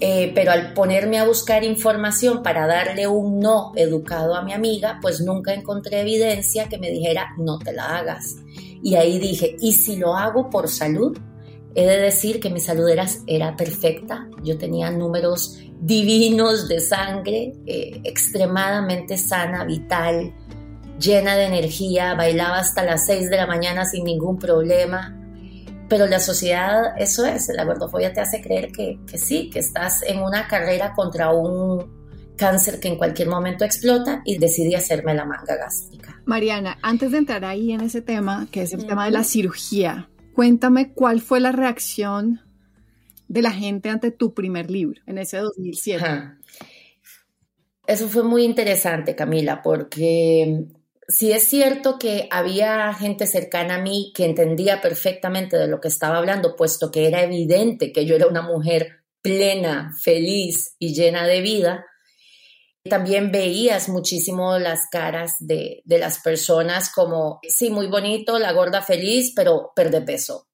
eh, 0.00 0.32
pero 0.34 0.52
al 0.52 0.72
ponerme 0.74 1.18
a 1.18 1.26
buscar 1.26 1.64
información 1.64 2.42
para 2.42 2.66
darle 2.66 3.06
un 3.06 3.38
no 3.38 3.72
educado 3.76 4.34
a 4.34 4.42
mi 4.42 4.52
amiga, 4.52 4.98
pues 5.00 5.20
nunca 5.20 5.54
encontré 5.54 6.00
evidencia 6.00 6.68
que 6.68 6.78
me 6.78 6.90
dijera 6.90 7.28
no 7.38 7.58
te 7.58 7.72
la 7.72 7.98
hagas. 7.98 8.36
Y 8.82 8.96
ahí 8.96 9.18
dije, 9.18 9.56
¿y 9.60 9.72
si 9.72 9.96
lo 9.96 10.14
hago 10.14 10.50
por 10.50 10.68
salud? 10.68 11.16
He 11.74 11.86
de 11.86 11.98
decir 11.98 12.38
que 12.40 12.50
mi 12.50 12.60
salud 12.60 12.88
era, 13.26 13.56
perfecta, 13.56 14.28
yo 14.42 14.58
tenía 14.58 14.90
números 14.90 15.58
divinos 15.80 16.68
de 16.68 16.80
sangre, 16.80 17.52
eh, 17.66 18.00
extremadamente 18.04 19.16
sana, 19.16 19.64
vital, 19.64 20.32
llena 21.00 21.34
de 21.36 21.46
energía, 21.46 22.14
bailaba 22.14 22.58
hasta 22.58 22.84
las 22.84 23.06
6 23.06 23.28
de 23.30 23.36
la 23.36 23.46
mañana 23.46 23.84
sin 23.84 24.04
ningún 24.04 24.38
problema, 24.38 25.23
pero 25.94 26.08
la 26.08 26.18
sociedad, 26.18 27.00
eso 27.00 27.24
es, 27.24 27.48
la 27.54 27.62
gordofobia 27.62 28.12
te 28.12 28.20
hace 28.20 28.40
creer 28.40 28.72
que, 28.72 28.98
que 29.08 29.16
sí, 29.16 29.48
que 29.48 29.60
estás 29.60 30.02
en 30.02 30.22
una 30.22 30.48
carrera 30.48 30.92
contra 30.92 31.30
un 31.30 32.34
cáncer 32.36 32.80
que 32.80 32.88
en 32.88 32.96
cualquier 32.96 33.28
momento 33.28 33.64
explota 33.64 34.20
y 34.24 34.38
decidí 34.38 34.74
hacerme 34.74 35.14
la 35.14 35.24
manga 35.24 35.54
gástrica. 35.54 36.20
Mariana, 36.24 36.78
antes 36.82 37.12
de 37.12 37.18
entrar 37.18 37.44
ahí 37.44 37.70
en 37.70 37.80
ese 37.80 38.02
tema, 38.02 38.48
que 38.50 38.62
es 38.62 38.72
el 38.72 38.88
tema 38.88 39.04
de 39.04 39.12
la 39.12 39.22
cirugía, 39.22 40.10
cuéntame 40.32 40.92
cuál 40.92 41.20
fue 41.20 41.38
la 41.38 41.52
reacción 41.52 42.40
de 43.28 43.42
la 43.42 43.52
gente 43.52 43.88
ante 43.88 44.10
tu 44.10 44.34
primer 44.34 44.72
libro 44.72 45.00
en 45.06 45.18
ese 45.18 45.36
2007. 45.36 46.04
Eso 47.86 48.08
fue 48.08 48.24
muy 48.24 48.42
interesante, 48.42 49.14
Camila, 49.14 49.62
porque 49.62 50.66
sí 51.08 51.32
es 51.32 51.44
cierto 51.44 51.98
que 51.98 52.28
había 52.30 52.92
gente 52.94 53.26
cercana 53.26 53.76
a 53.76 53.80
mí 53.80 54.12
que 54.14 54.24
entendía 54.24 54.80
perfectamente 54.80 55.56
de 55.56 55.66
lo 55.66 55.80
que 55.80 55.88
estaba 55.88 56.18
hablando, 56.18 56.56
puesto 56.56 56.90
que 56.90 57.06
era 57.06 57.22
evidente 57.22 57.92
que 57.92 58.06
yo 58.06 58.16
era 58.16 58.26
una 58.26 58.42
mujer 58.42 59.04
plena, 59.22 59.92
feliz 60.02 60.76
y 60.78 60.94
llena 60.94 61.26
de 61.26 61.40
vida. 61.40 61.86
También 62.82 63.32
veías 63.32 63.88
muchísimo 63.88 64.58
las 64.58 64.80
caras 64.90 65.32
de, 65.40 65.80
de 65.84 65.98
las 65.98 66.20
personas 66.20 66.92
como, 66.92 67.40
sí, 67.48 67.70
muy 67.70 67.86
bonito, 67.86 68.38
la 68.38 68.52
gorda 68.52 68.82
feliz, 68.82 69.32
pero 69.34 69.72
perde 69.74 70.02
peso 70.02 70.48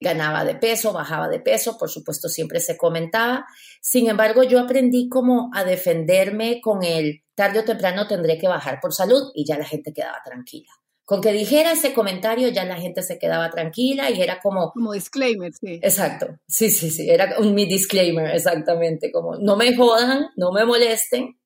ganaba 0.00 0.44
de 0.44 0.54
peso, 0.54 0.92
bajaba 0.92 1.28
de 1.28 1.40
peso, 1.40 1.76
por 1.76 1.90
supuesto 1.90 2.28
siempre 2.28 2.58
se 2.60 2.76
comentaba. 2.76 3.46
Sin 3.82 4.08
embargo, 4.08 4.42
yo 4.42 4.58
aprendí 4.58 5.08
como 5.08 5.50
a 5.54 5.62
defenderme 5.62 6.60
con 6.62 6.82
el 6.82 7.22
tarde 7.40 7.60
o 7.60 7.64
temprano 7.64 8.06
tendré 8.06 8.36
que 8.36 8.48
bajar 8.48 8.80
por 8.82 8.92
salud 8.92 9.30
y 9.34 9.46
ya 9.46 9.56
la 9.56 9.64
gente 9.64 9.94
quedaba 9.94 10.18
tranquila. 10.22 10.68
Con 11.06 11.22
que 11.22 11.32
dijera 11.32 11.72
ese 11.72 11.94
comentario 11.94 12.48
ya 12.48 12.66
la 12.66 12.76
gente 12.76 13.02
se 13.02 13.18
quedaba 13.18 13.48
tranquila 13.48 14.10
y 14.10 14.20
era 14.20 14.40
como... 14.40 14.72
Como 14.72 14.92
disclaimer, 14.92 15.50
sí. 15.54 15.80
Exacto, 15.82 16.38
sí, 16.46 16.70
sí, 16.70 16.90
sí, 16.90 17.08
era 17.08 17.38
un, 17.38 17.54
mi 17.54 17.64
disclaimer, 17.64 18.34
exactamente, 18.34 19.10
como 19.10 19.36
no 19.36 19.56
me 19.56 19.74
jodan, 19.74 20.26
no 20.36 20.52
me 20.52 20.66
molesten, 20.66 21.40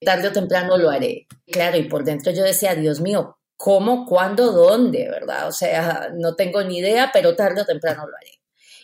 tarde 0.00 0.28
o 0.28 0.32
temprano 0.32 0.78
lo 0.78 0.90
haré. 0.90 1.26
Claro, 1.48 1.76
y 1.76 1.88
por 1.88 2.04
dentro 2.04 2.30
yo 2.30 2.44
decía, 2.44 2.76
Dios 2.76 3.00
mío, 3.00 3.36
¿cómo, 3.56 4.06
cuándo, 4.06 4.52
dónde, 4.52 5.08
verdad? 5.08 5.48
O 5.48 5.52
sea, 5.52 6.10
no 6.14 6.36
tengo 6.36 6.62
ni 6.62 6.78
idea, 6.78 7.10
pero 7.12 7.34
tarde 7.34 7.62
o 7.62 7.66
temprano 7.66 8.06
lo 8.06 8.16
haré. 8.16 8.30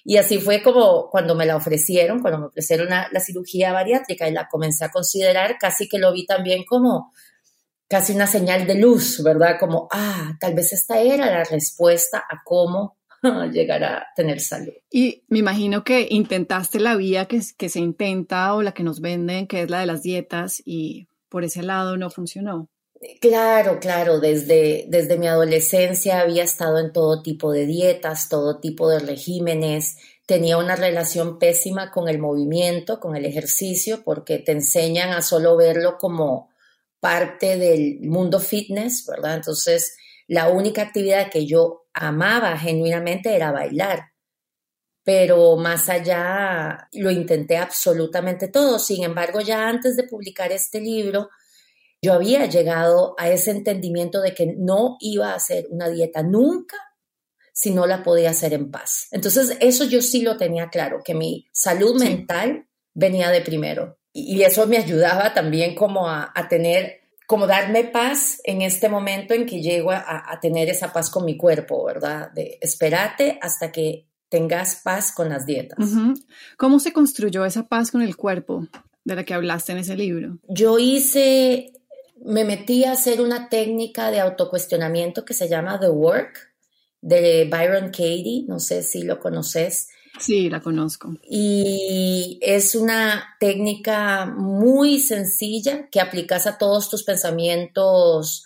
Y 0.04 0.16
así 0.16 0.38
fue 0.38 0.62
como 0.62 1.08
cuando 1.10 1.34
me 1.34 1.46
la 1.46 1.56
ofrecieron, 1.56 2.20
cuando 2.20 2.40
me 2.40 2.46
ofrecieron 2.46 2.88
la, 2.88 3.08
cirugía 3.20 3.72
bariátrica 3.72 4.28
y 4.28 4.32
la 4.32 4.48
comencé 4.48 4.84
a 4.84 4.90
considerar, 4.90 5.58
casi 5.58 5.88
que 5.88 5.98
lo 5.98 6.12
vi 6.12 6.26
también 6.26 6.64
como 6.64 7.12
casi 7.88 8.14
una 8.14 8.26
señal 8.26 8.66
de 8.66 8.76
luz, 8.76 9.22
¿verdad? 9.22 9.58
Como, 9.60 9.88
ah, 9.92 10.36
tal 10.40 10.54
vez 10.54 10.72
esta 10.72 11.00
era 11.00 11.26
la 11.26 11.44
respuesta 11.44 12.18
a 12.18 12.42
cómo 12.44 12.96
llegar 13.52 13.84
a 13.84 14.06
tener 14.16 14.40
salud. 14.40 14.72
Y 14.90 15.24
me 15.28 15.38
imagino 15.38 15.84
que 15.84 16.08
intentaste 16.10 16.80
la 16.80 16.96
vía 16.96 17.26
que, 17.26 17.40
que 17.56 17.68
se 17.68 17.78
intenta 17.78 18.54
o 18.54 18.62
la 18.62 18.72
que 18.72 18.82
nos 18.82 19.00
venden, 19.00 19.46
que 19.46 19.62
es 19.62 19.70
la 19.70 19.80
de 19.80 19.86
las 19.86 20.02
dietas, 20.02 20.62
y 20.64 21.06
por 21.28 21.44
ese 21.44 21.62
lado 21.62 21.96
no 21.96 22.10
funcionó. 22.10 22.68
Claro, 23.20 23.80
claro, 23.80 24.20
desde, 24.20 24.84
desde 24.88 25.18
mi 25.18 25.26
adolescencia 25.26 26.20
había 26.20 26.44
estado 26.44 26.78
en 26.78 26.92
todo 26.92 27.20
tipo 27.20 27.50
de 27.50 27.66
dietas, 27.66 28.28
todo 28.28 28.60
tipo 28.60 28.88
de 28.88 29.00
regímenes, 29.00 29.96
tenía 30.24 30.56
una 30.56 30.76
relación 30.76 31.40
pésima 31.40 31.90
con 31.90 32.08
el 32.08 32.20
movimiento, 32.20 33.00
con 33.00 33.16
el 33.16 33.24
ejercicio, 33.24 34.04
porque 34.04 34.38
te 34.38 34.52
enseñan 34.52 35.10
a 35.10 35.20
solo 35.22 35.56
verlo 35.56 35.98
como 35.98 36.50
parte 37.00 37.56
del 37.58 37.98
mundo 38.02 38.38
fitness, 38.38 39.04
¿verdad? 39.06 39.34
Entonces, 39.34 39.96
la 40.28 40.48
única 40.50 40.82
actividad 40.82 41.28
que 41.28 41.44
yo 41.44 41.86
amaba 41.92 42.56
genuinamente 42.56 43.34
era 43.34 43.50
bailar, 43.50 44.12
pero 45.04 45.56
más 45.56 45.88
allá 45.88 46.88
lo 46.92 47.10
intenté 47.10 47.56
absolutamente 47.56 48.48
todo. 48.48 48.78
Sin 48.78 49.02
embargo, 49.02 49.40
ya 49.40 49.68
antes 49.68 49.96
de 49.96 50.04
publicar 50.04 50.52
este 50.52 50.80
libro, 50.80 51.28
yo 52.02 52.12
había 52.12 52.46
llegado 52.46 53.14
a 53.16 53.30
ese 53.30 53.52
entendimiento 53.52 54.20
de 54.20 54.34
que 54.34 54.54
no 54.58 54.96
iba 55.00 55.30
a 55.30 55.36
hacer 55.36 55.68
una 55.70 55.88
dieta 55.88 56.22
nunca 56.22 56.76
si 57.52 57.70
no 57.70 57.86
la 57.86 58.02
podía 58.02 58.30
hacer 58.30 58.54
en 58.54 58.70
paz. 58.70 59.06
Entonces, 59.12 59.56
eso 59.60 59.84
yo 59.84 60.02
sí 60.02 60.22
lo 60.22 60.36
tenía 60.36 60.68
claro, 60.68 61.00
que 61.04 61.14
mi 61.14 61.46
salud 61.52 61.98
mental 62.00 62.66
venía 62.92 63.30
de 63.30 63.40
primero 63.40 63.98
y 64.12 64.42
eso 64.42 64.66
me 64.66 64.76
ayudaba 64.76 65.32
también 65.32 65.74
como 65.74 66.08
a, 66.08 66.32
tener, 66.48 67.00
como 67.26 67.46
darme 67.46 67.84
paz 67.84 68.40
en 68.44 68.62
este 68.62 68.88
momento 68.88 69.32
en 69.32 69.46
que 69.46 69.62
llego 69.62 69.90
a, 69.90 70.38
tener 70.40 70.68
esa 70.68 70.92
paz 70.92 71.08
con 71.08 71.24
mi 71.24 71.36
cuerpo, 71.36 71.84
¿verdad? 71.84 72.30
De 72.32 72.58
espérate 72.60 73.38
hasta 73.40 73.72
que 73.72 74.08
tengas 74.28 74.76
paz 74.76 75.12
con 75.12 75.28
las 75.28 75.46
dietas. 75.46 75.78
¿Cómo 76.56 76.80
se 76.80 76.92
construyó 76.92 77.44
esa 77.44 77.68
paz 77.68 77.90
con 77.90 78.02
el 78.02 78.16
cuerpo 78.16 78.66
de 79.04 79.16
la 79.16 79.24
que 79.24 79.34
hablaste 79.34 79.72
en 79.72 79.78
ese 79.78 79.96
libro? 79.96 80.38
Yo 80.48 80.78
hice, 80.78 81.72
me 82.24 82.44
metí 82.44 82.84
a 82.84 82.92
hacer 82.92 83.20
una 83.20 83.48
técnica 83.48 84.10
de 84.10 84.20
autocuestionamiento 84.20 85.24
que 85.24 85.34
se 85.34 85.48
llama 85.48 85.78
The 85.78 85.88
Work 85.88 86.52
de 87.00 87.48
Byron 87.50 87.86
Katie, 87.86 88.44
no 88.46 88.60
sé 88.60 88.82
si 88.82 89.02
lo 89.02 89.18
conoces 89.18 89.88
Sí, 90.18 90.50
la 90.50 90.60
conozco. 90.60 91.14
Y 91.28 92.38
es 92.42 92.74
una 92.74 93.36
técnica 93.40 94.26
muy 94.26 95.00
sencilla 95.00 95.88
que 95.90 96.00
aplicas 96.00 96.46
a 96.46 96.58
todos 96.58 96.90
tus 96.90 97.02
pensamientos 97.02 98.44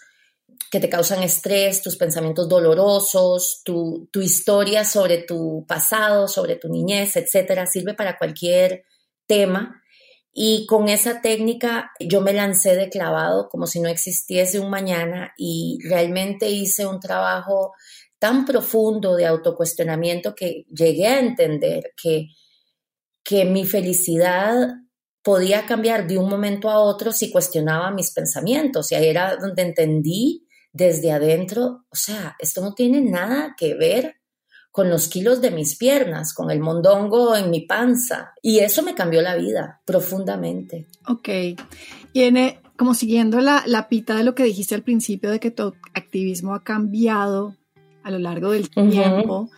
que 0.71 0.81
te 0.81 0.89
causan 0.89 1.23
estrés, 1.23 1.83
tus 1.83 1.97
pensamientos 1.97 2.49
dolorosos, 2.49 3.63
tu, 3.65 4.09
tu 4.13 4.21
historia 4.21 4.85
sobre 4.85 5.19
tu 5.19 5.65
pasado, 5.67 6.29
sobre 6.29 6.57
tu 6.57 6.69
niñez, 6.69 7.17
etcétera. 7.17 7.67
Sirve 7.67 7.95
para 7.95 8.17
cualquier 8.17 8.85
tema. 9.27 9.83
Y 10.39 10.67
con 10.67 10.91
esa 10.91 11.23
técnica 11.23 11.93
yo 11.99 12.21
me 12.21 12.35
lancé 12.35 12.77
de 12.77 12.91
clavado 12.91 13.49
como 13.49 13.67
si 13.67 13.81
no 13.81 13.89
existiese 13.89 14.61
un 14.61 14.69
mañana 14.69 15.33
y 15.39 15.79
realmente 15.89 16.51
hice 16.51 16.87
un 16.87 17.01
trabajo 17.01 17.73
tan 18.19 18.45
profundo 18.45 19.17
de 19.17 19.25
autocuestionamiento 19.25 20.35
que 20.35 20.67
llegué 20.69 21.07
a 21.07 21.21
entender 21.21 21.95
que, 21.97 22.27
que 23.25 23.47
mi 23.47 23.65
felicidad 23.65 24.75
podía 25.23 25.65
cambiar 25.65 26.07
de 26.07 26.19
un 26.19 26.29
momento 26.29 26.69
a 26.69 26.81
otro 26.81 27.13
si 27.13 27.31
cuestionaba 27.33 27.91
mis 27.91 28.13
pensamientos. 28.13 28.93
Y 28.93 28.97
ahí 28.97 29.07
era 29.07 29.37
donde 29.37 29.63
entendí 29.63 30.47
desde 30.71 31.13
adentro, 31.13 31.87
o 31.89 31.97
sea, 31.97 32.37
esto 32.39 32.61
no 32.61 32.75
tiene 32.75 33.01
nada 33.01 33.55
que 33.57 33.73
ver 33.73 34.16
con 34.77 34.91
los 34.91 35.09
kilos 35.09 35.41
de 35.41 35.51
mis 35.51 35.75
piernas, 35.75 36.35
con 36.35 36.51
el 36.51 36.61
mondongo 36.61 37.35
en 37.35 37.49
mi 37.49 37.63
panza. 37.63 38.35
Y 38.43 38.59
eso 38.59 38.83
me 38.83 38.95
cambió 38.95 39.23
la 39.23 39.35
vida 39.35 39.81
profundamente. 39.87 40.87
Ok. 41.09 41.31
Tiene, 42.13 42.61
como 42.77 42.93
siguiendo 42.93 43.41
la, 43.41 43.63
la 43.65 43.89
pita 43.89 44.15
de 44.17 44.23
lo 44.23 44.35
que 44.35 44.45
dijiste 44.45 44.75
al 44.75 44.83
principio, 44.83 45.31
de 45.31 45.41
que 45.41 45.51
tu 45.51 45.73
activismo 45.95 46.55
ha 46.55 46.63
cambiado 46.63 47.57
a 48.03 48.11
lo 48.11 48.19
largo 48.19 48.51
del 48.51 48.69
tiempo, 48.69 49.49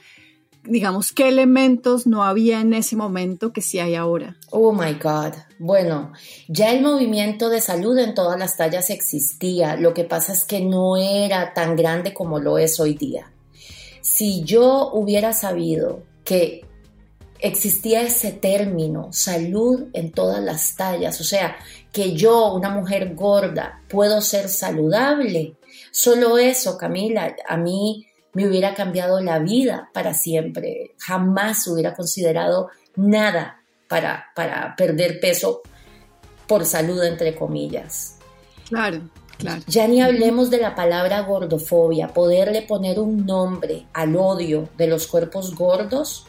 digamos, 0.63 1.11
qué 1.13 1.27
elementos 1.27 2.07
no 2.07 2.23
había 2.23 2.61
en 2.61 2.73
ese 2.73 2.95
momento 2.95 3.53
que 3.53 3.61
sí 3.61 3.81
hay 3.81 3.97
ahora. 3.97 4.37
Oh 4.53 4.73
my 4.73 4.93
God. 5.03 5.33
Bueno, 5.59 6.13
ya 6.47 6.71
el 6.71 6.81
movimiento 6.81 7.49
de 7.49 7.61
salud 7.61 7.99
en 7.99 8.15
todas 8.15 8.39
las 8.39 8.57
tallas 8.57 8.89
existía. 8.89 9.75
Lo 9.75 9.95
que 9.95 10.05
pasa 10.05 10.33
es 10.33 10.45
que 10.45 10.61
no 10.61 10.97
era 10.97 11.55
tan 11.55 11.75
grande 11.75 12.15
como 12.15 12.39
lo 12.39 12.57
es 12.57 12.79
hoy 12.79 12.95
día. 12.95 13.33
Si 14.11 14.43
yo 14.43 14.91
hubiera 14.95 15.35
sabido 15.35 16.03
que 16.25 16.65
existía 17.41 18.01
ese 18.01 18.33
término, 18.33 19.13
salud 19.13 19.89
en 19.93 20.13
todas 20.13 20.43
las 20.43 20.77
tallas, 20.77 21.21
o 21.21 21.25
sea, 21.25 21.57
que 21.93 22.15
yo, 22.15 22.55
una 22.55 22.71
mujer 22.71 23.15
gorda, 23.15 23.83
puedo 23.87 24.23
ser 24.23 24.49
saludable. 24.49 25.57
Solo 25.93 26.39
eso, 26.39 26.79
Camila, 26.79 27.37
a 27.47 27.59
mí 27.59 28.07
me 28.33 28.49
hubiera 28.49 28.75
cambiado 28.75 29.21
la 29.21 29.41
vida 29.41 29.91
para 29.93 30.15
siempre. 30.15 30.95
Jamás 30.99 31.67
hubiera 31.69 31.95
considerado 31.95 32.71
nada 32.97 33.63
para, 33.89 34.29
para 34.35 34.75
perder 34.75 35.21
peso 35.21 35.61
por 36.47 36.65
salud, 36.65 37.05
entre 37.05 37.37
comillas. 37.37 38.17
Claro, 38.71 39.03
claro. 39.39 39.63
Ya 39.67 39.89
ni 39.89 40.03
hablemos 40.03 40.51
de 40.51 40.59
la 40.59 40.75
palabra 40.75 41.23
gordofobia, 41.23 42.09
poderle 42.09 42.63
poner 42.63 42.99
un 42.99 43.25
nombre 43.25 43.87
al 43.93 44.15
odio 44.17 44.69
de 44.77 44.87
los 44.87 45.07
cuerpos 45.07 45.55
gordos, 45.55 46.27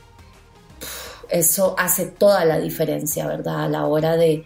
eso 1.30 1.76
hace 1.78 2.06
toda 2.06 2.46
la 2.46 2.60
diferencia, 2.60 3.28
¿verdad? 3.28 3.66
A 3.66 3.68
la 3.68 3.86
hora 3.86 4.16
de, 4.16 4.46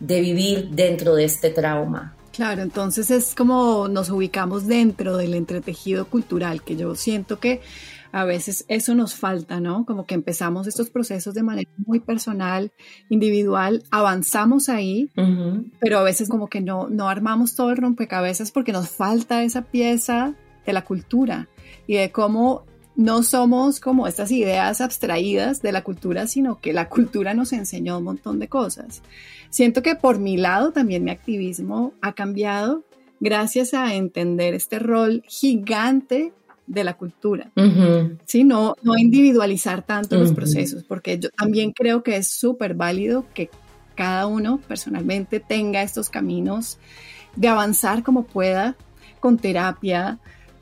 de 0.00 0.20
vivir 0.20 0.70
dentro 0.70 1.14
de 1.14 1.24
este 1.24 1.50
trauma. 1.50 2.14
Claro, 2.32 2.62
entonces 2.62 3.10
es 3.12 3.34
como 3.34 3.86
nos 3.86 4.10
ubicamos 4.10 4.66
dentro 4.66 5.16
del 5.16 5.34
entretejido 5.34 6.06
cultural, 6.06 6.62
que 6.62 6.74
yo 6.74 6.96
siento 6.96 7.38
que 7.38 7.60
a 8.14 8.24
veces 8.24 8.64
eso 8.68 8.94
nos 8.94 9.16
falta, 9.16 9.58
¿no? 9.58 9.84
Como 9.84 10.06
que 10.06 10.14
empezamos 10.14 10.68
estos 10.68 10.88
procesos 10.88 11.34
de 11.34 11.42
manera 11.42 11.68
muy 11.84 11.98
personal, 11.98 12.70
individual, 13.08 13.82
avanzamos 13.90 14.68
ahí, 14.68 15.10
pero 15.80 15.98
a 15.98 16.04
veces 16.04 16.28
como 16.28 16.46
que 16.46 16.60
no, 16.60 16.88
no 16.88 17.08
armamos 17.08 17.56
todo 17.56 17.72
el 17.72 17.76
rompecabezas 17.76 18.52
porque 18.52 18.70
nos 18.70 18.88
falta 18.88 19.42
esa 19.42 19.62
pieza 19.62 20.36
de 20.64 20.72
la 20.72 20.84
cultura 20.84 21.48
y 21.88 21.94
de 21.94 22.12
cómo 22.12 22.64
no 22.94 23.24
somos 23.24 23.80
como 23.80 24.06
estas 24.06 24.30
ideas 24.30 24.80
abstraídas 24.80 25.60
de 25.60 25.72
la 25.72 25.82
cultura, 25.82 26.28
sino 26.28 26.60
que 26.60 26.72
la 26.72 26.88
cultura 26.88 27.34
nos 27.34 27.52
enseñó 27.52 27.98
un 27.98 28.04
montón 28.04 28.38
de 28.38 28.46
cosas. 28.46 29.02
Siento 29.50 29.82
que 29.82 29.96
por 29.96 30.20
mi 30.20 30.36
lado 30.36 30.70
también 30.70 31.02
mi 31.02 31.10
activismo 31.10 31.94
ha 32.00 32.12
cambiado 32.12 32.84
gracias 33.18 33.74
a 33.74 33.92
entender 33.96 34.54
este 34.54 34.78
rol 34.78 35.24
gigante 35.26 36.32
de 36.66 36.84
la 36.84 36.94
cultura, 36.94 37.50
no, 38.44 38.74
individualizar 38.96 39.82
tanto 39.82 40.16
los 40.16 40.32
procesos, 40.32 40.82
porque 40.84 41.18
yo 41.18 41.28
también 41.30 41.72
creo 41.72 42.02
que 42.02 42.16
es 42.16 42.28
súper 42.28 42.74
válido 42.74 43.26
que 43.34 43.50
cada 43.94 44.26
uno 44.26 44.58
personalmente 44.66 45.40
tenga 45.40 45.82
estos 45.82 46.08
caminos 46.08 46.78
de 47.36 47.48
avanzar 47.48 48.02
como 48.02 48.24
pueda 48.24 48.76
con 49.20 49.38
terapia, 49.38 50.18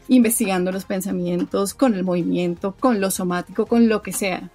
investigando 0.09 0.73
los 0.73 0.85
pensamientos, 0.85 1.75
con 1.75 1.95
el 1.95 2.05
movimiento, 2.05 2.75
con 2.79 3.01
lo 3.01 3.11
somático, 3.11 3.67
con 3.67 3.89
lo 3.89 4.03
que 4.03 4.13
sea. 4.13 4.51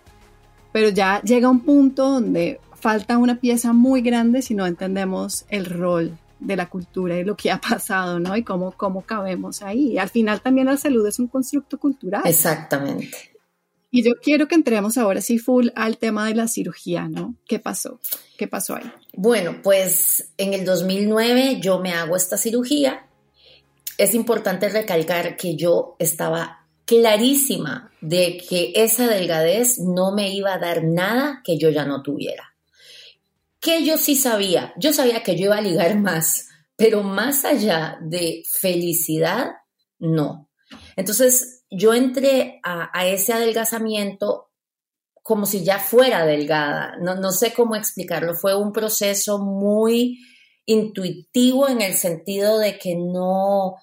Pero 0.71 0.89
ya 0.89 1.21
llega 1.21 1.49
un 1.49 1.61
punto 1.61 2.09
donde 2.09 2.59
falta 2.73 3.17
una 3.17 3.39
pieza 3.39 3.73
muy 3.73 4.01
grande 4.01 4.41
si 4.41 4.53
no 4.53 4.65
entendemos 4.65 5.45
el 5.49 5.65
rol 5.65 6.17
de 6.39 6.55
la 6.55 6.69
cultura 6.69 7.17
y 7.17 7.23
lo 7.23 7.35
que 7.35 7.51
ha 7.51 7.59
pasado, 7.59 8.19
¿no? 8.19 8.35
Y 8.35 8.43
cómo, 8.43 8.71
cómo 8.71 9.01
cabemos 9.01 9.61
ahí. 9.61 9.93
Y 9.93 9.97
al 9.97 10.09
final 10.09 10.41
también 10.41 10.67
la 10.67 10.77
salud 10.77 11.05
es 11.07 11.19
un 11.19 11.27
constructo 11.27 11.79
cultural. 11.79 12.21
Exactamente. 12.25 13.31
Y 13.89 14.03
yo 14.03 14.11
quiero 14.21 14.47
que 14.47 14.55
entremos 14.55 14.97
ahora 14.97 15.21
sí 15.21 15.39
full 15.39 15.69
al 15.75 15.97
tema 15.97 16.27
de 16.27 16.35
la 16.35 16.47
cirugía, 16.47 17.07
¿no? 17.07 17.35
¿Qué 17.47 17.59
pasó? 17.59 17.99
¿Qué 18.37 18.47
pasó 18.47 18.75
ahí? 18.75 18.91
Bueno, 19.13 19.61
pues 19.63 20.33
en 20.37 20.53
el 20.53 20.65
2009 20.65 21.59
yo 21.61 21.79
me 21.79 21.93
hago 21.93 22.15
esta 22.15 22.37
cirugía 22.37 23.07
es 23.97 24.13
importante 24.13 24.69
recalcar 24.69 25.35
que 25.35 25.55
yo 25.55 25.95
estaba 25.99 26.67
clarísima 26.85 27.91
de 27.99 28.37
que 28.37 28.71
esa 28.75 29.07
delgadez 29.07 29.79
no 29.79 30.13
me 30.13 30.29
iba 30.29 30.53
a 30.53 30.59
dar 30.59 30.83
nada 30.83 31.41
que 31.43 31.57
yo 31.57 31.69
ya 31.69 31.85
no 31.85 32.01
tuviera. 32.01 32.53
Que 33.59 33.83
yo 33.83 33.97
sí 33.97 34.15
sabía, 34.15 34.73
yo 34.77 34.93
sabía 34.93 35.23
que 35.23 35.35
yo 35.35 35.45
iba 35.45 35.57
a 35.57 35.61
ligar 35.61 35.97
más, 35.97 36.47
pero 36.75 37.03
más 37.03 37.43
allá 37.43 37.97
de 38.01 38.43
felicidad, 38.59 39.51
no. 39.99 40.49
Entonces 40.95 41.57
yo 41.69 41.93
entré 41.93 42.59
a, 42.63 43.07
ese 43.07 43.33
adelgazamiento 43.33 44.49
como 45.23 45.45
si 45.45 45.63
ya 45.63 45.79
fuera 45.79 46.25
delgada. 46.25 46.95
No, 47.01 47.15
no 47.15 47.31
sé 47.31 47.53
cómo 47.53 47.75
explicarlo. 47.75 48.35
Fue 48.35 48.55
un 48.55 48.71
proceso 48.71 49.39
muy 49.39 50.19
intuitivo 50.65 51.67
en 51.67 51.81
el 51.81 51.95
sentido 51.95 52.59
de 52.59 52.77
que 52.77 52.95
no, 52.95 53.75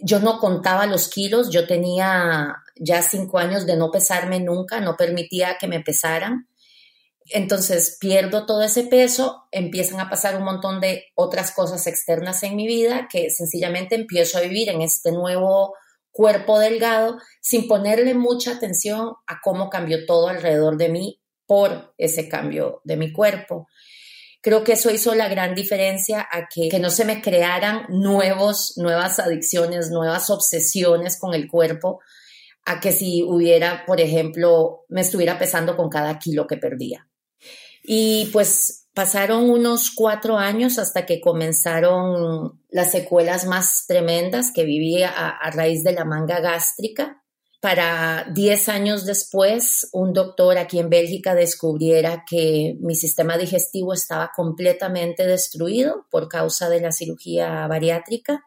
yo 0.00 0.20
no 0.20 0.38
contaba 0.38 0.86
los 0.86 1.08
kilos, 1.08 1.50
yo 1.50 1.66
tenía 1.66 2.56
ya 2.76 3.02
cinco 3.02 3.38
años 3.38 3.66
de 3.66 3.76
no 3.76 3.90
pesarme 3.90 4.40
nunca, 4.40 4.80
no 4.80 4.96
permitía 4.96 5.56
que 5.58 5.66
me 5.66 5.80
pesaran. 5.80 6.48
Entonces 7.30 7.96
pierdo 8.00 8.46
todo 8.46 8.62
ese 8.62 8.84
peso, 8.84 9.48
empiezan 9.50 10.00
a 10.00 10.08
pasar 10.08 10.36
un 10.36 10.44
montón 10.44 10.80
de 10.80 11.06
otras 11.14 11.52
cosas 11.52 11.86
externas 11.86 12.42
en 12.42 12.56
mi 12.56 12.66
vida 12.66 13.08
que 13.10 13.30
sencillamente 13.30 13.94
empiezo 13.94 14.38
a 14.38 14.42
vivir 14.42 14.68
en 14.68 14.80
este 14.80 15.12
nuevo 15.12 15.74
cuerpo 16.10 16.58
delgado 16.58 17.18
sin 17.40 17.68
ponerle 17.68 18.14
mucha 18.14 18.52
atención 18.52 19.14
a 19.26 19.40
cómo 19.42 19.70
cambió 19.70 20.06
todo 20.06 20.28
alrededor 20.28 20.76
de 20.76 20.88
mí 20.88 21.20
por 21.46 21.94
ese 21.96 22.28
cambio 22.28 22.80
de 22.84 22.96
mi 22.96 23.12
cuerpo. 23.12 23.68
Creo 24.40 24.62
que 24.62 24.72
eso 24.72 24.90
hizo 24.90 25.14
la 25.14 25.28
gran 25.28 25.54
diferencia 25.54 26.26
a 26.30 26.48
que, 26.48 26.78
no 26.78 26.90
se 26.90 27.04
me 27.04 27.20
crearan 27.20 27.86
nuevos, 27.88 28.74
nuevas 28.76 29.18
adicciones, 29.18 29.90
nuevas 29.90 30.30
obsesiones 30.30 31.18
con 31.18 31.34
el 31.34 31.48
cuerpo, 31.48 32.00
a 32.64 32.80
que 32.80 32.92
si 32.92 33.22
hubiera, 33.22 33.84
por 33.86 34.00
ejemplo, 34.00 34.84
me 34.88 35.00
estuviera 35.00 35.38
pesando 35.38 35.76
con 35.76 35.88
cada 35.88 36.18
kilo 36.18 36.46
que 36.46 36.56
perdía. 36.56 37.07
Y 37.90 38.26
pues 38.34 38.86
pasaron 38.92 39.48
unos 39.48 39.90
cuatro 39.90 40.36
años 40.36 40.78
hasta 40.78 41.06
que 41.06 41.22
comenzaron 41.22 42.60
las 42.68 42.90
secuelas 42.90 43.46
más 43.46 43.86
tremendas 43.88 44.52
que 44.52 44.64
vivía 44.64 45.08
a, 45.08 45.50
raíz 45.52 45.82
de 45.84 45.92
la 45.92 46.04
manga 46.04 46.38
gástrica. 46.40 47.24
Para 47.62 48.26
10 48.30 48.68
años 48.68 49.06
después 49.06 49.88
un 49.94 50.12
doctor 50.12 50.58
aquí 50.58 50.78
en 50.80 50.90
Bélgica 50.90 51.34
descubriera 51.34 52.24
que 52.28 52.76
mi 52.80 52.94
sistema 52.94 53.38
digestivo 53.38 53.94
estaba 53.94 54.32
completamente 54.36 55.26
destruido 55.26 56.04
por 56.10 56.28
causa 56.28 56.68
de 56.68 56.82
la 56.82 56.92
cirugía 56.92 57.66
bariátrica 57.68 58.42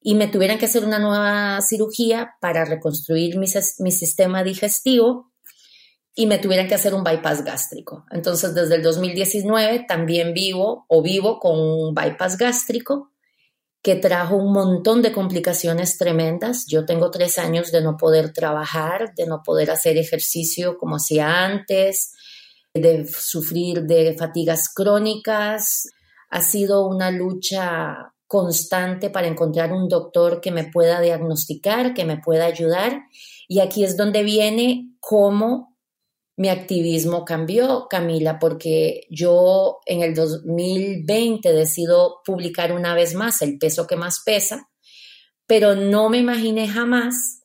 y 0.00 0.14
me 0.14 0.28
tuvieran 0.28 0.58
que 0.58 0.66
hacer 0.66 0.84
una 0.84 1.00
nueva 1.00 1.60
cirugía 1.62 2.36
para 2.40 2.64
reconstruir 2.64 3.38
mi 3.38 3.48
sistema 3.90 4.44
digestivo 4.44 5.31
y 6.14 6.26
me 6.26 6.38
tuvieran 6.38 6.68
que 6.68 6.74
hacer 6.74 6.94
un 6.94 7.04
bypass 7.04 7.44
gástrico. 7.44 8.04
Entonces, 8.10 8.54
desde 8.54 8.76
el 8.76 8.82
2019 8.82 9.86
también 9.88 10.34
vivo 10.34 10.84
o 10.88 11.02
vivo 11.02 11.38
con 11.38 11.58
un 11.58 11.94
bypass 11.94 12.36
gástrico 12.36 13.10
que 13.82 13.96
trajo 13.96 14.36
un 14.36 14.52
montón 14.52 15.02
de 15.02 15.12
complicaciones 15.12 15.98
tremendas. 15.98 16.66
Yo 16.66 16.86
tengo 16.86 17.10
tres 17.10 17.38
años 17.38 17.72
de 17.72 17.82
no 17.82 17.96
poder 17.96 18.32
trabajar, 18.32 19.12
de 19.16 19.26
no 19.26 19.42
poder 19.42 19.70
hacer 19.70 19.96
ejercicio 19.96 20.78
como 20.78 20.96
hacía 20.96 21.44
antes, 21.44 22.14
de 22.72 23.06
sufrir 23.08 23.82
de 23.82 24.14
fatigas 24.16 24.72
crónicas. 24.72 25.88
Ha 26.30 26.42
sido 26.42 26.86
una 26.86 27.10
lucha 27.10 28.12
constante 28.28 29.10
para 29.10 29.26
encontrar 29.26 29.72
un 29.72 29.88
doctor 29.88 30.40
que 30.40 30.52
me 30.52 30.64
pueda 30.64 31.00
diagnosticar, 31.00 31.92
que 31.92 32.04
me 32.04 32.18
pueda 32.18 32.44
ayudar. 32.44 33.02
Y 33.48 33.60
aquí 33.60 33.84
es 33.84 33.96
donde 33.96 34.22
viene 34.22 34.94
cómo 35.00 35.71
mi 36.36 36.48
activismo 36.48 37.24
cambió, 37.24 37.86
Camila, 37.88 38.38
porque 38.38 39.06
yo 39.10 39.80
en 39.86 40.02
el 40.02 40.14
2020 40.14 41.52
decido 41.52 42.20
publicar 42.24 42.72
una 42.72 42.94
vez 42.94 43.14
más 43.14 43.42
el 43.42 43.58
peso 43.58 43.86
que 43.86 43.96
más 43.96 44.22
pesa, 44.24 44.70
pero 45.46 45.74
no 45.74 46.08
me 46.08 46.18
imaginé 46.18 46.68
jamás 46.68 47.42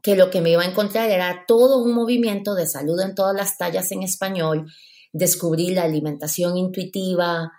que 0.00 0.16
lo 0.16 0.30
que 0.30 0.40
me 0.40 0.50
iba 0.50 0.62
a 0.62 0.66
encontrar 0.66 1.10
era 1.10 1.44
todo 1.48 1.82
un 1.82 1.94
movimiento 1.94 2.54
de 2.54 2.66
salud 2.66 3.00
en 3.00 3.14
todas 3.14 3.34
las 3.34 3.56
tallas 3.56 3.90
en 3.90 4.02
español. 4.02 4.70
Descubrí 5.12 5.70
la 5.70 5.82
alimentación 5.84 6.56
intuitiva, 6.56 7.50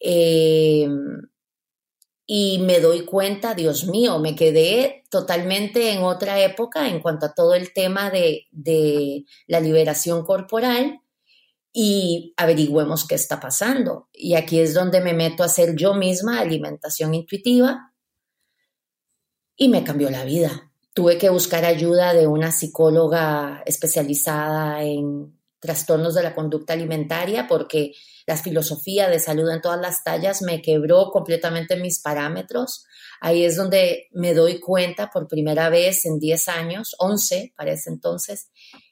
eh, 0.00 0.88
y 2.34 2.60
me 2.60 2.80
doy 2.80 3.04
cuenta, 3.04 3.52
Dios 3.52 3.84
mío, 3.84 4.18
me 4.18 4.34
quedé 4.34 5.04
totalmente 5.10 5.92
en 5.92 6.02
otra 6.02 6.40
época 6.40 6.88
en 6.88 7.00
cuanto 7.00 7.26
a 7.26 7.34
todo 7.34 7.52
el 7.54 7.74
tema 7.74 8.08
de, 8.08 8.46
de 8.50 9.26
la 9.46 9.60
liberación 9.60 10.24
corporal 10.24 11.02
y 11.74 12.32
averigüemos 12.38 13.06
qué 13.06 13.16
está 13.16 13.38
pasando. 13.38 14.08
Y 14.14 14.32
aquí 14.32 14.60
es 14.60 14.72
donde 14.72 15.02
me 15.02 15.12
meto 15.12 15.42
a 15.42 15.46
hacer 15.46 15.76
yo 15.76 15.92
misma 15.92 16.40
alimentación 16.40 17.14
intuitiva 17.14 17.92
y 19.54 19.68
me 19.68 19.84
cambió 19.84 20.08
la 20.08 20.24
vida. 20.24 20.72
Tuve 20.94 21.18
que 21.18 21.28
buscar 21.28 21.66
ayuda 21.66 22.14
de 22.14 22.28
una 22.28 22.50
psicóloga 22.50 23.62
especializada 23.66 24.82
en 24.82 25.38
trastornos 25.60 26.14
de 26.14 26.22
la 26.22 26.34
conducta 26.34 26.72
alimentaria 26.72 27.46
porque 27.46 27.92
la 28.26 28.36
filosofía 28.36 29.08
de 29.08 29.18
salud 29.18 29.50
en 29.50 29.60
todas 29.60 29.80
las 29.80 30.02
tallas 30.04 30.42
me 30.42 30.62
quebró 30.62 31.10
completamente 31.10 31.76
mis 31.76 32.00
parámetros. 32.00 32.84
Ahí 33.20 33.44
es 33.44 33.56
donde 33.56 34.08
me 34.12 34.34
doy 34.34 34.60
cuenta 34.60 35.10
por 35.10 35.28
primera 35.28 35.68
vez 35.68 36.04
en 36.04 36.18
10 36.18 36.48
años, 36.48 36.94
11 36.98 37.52
para 37.56 37.72
ese 37.72 37.90
entonces, 37.90 38.50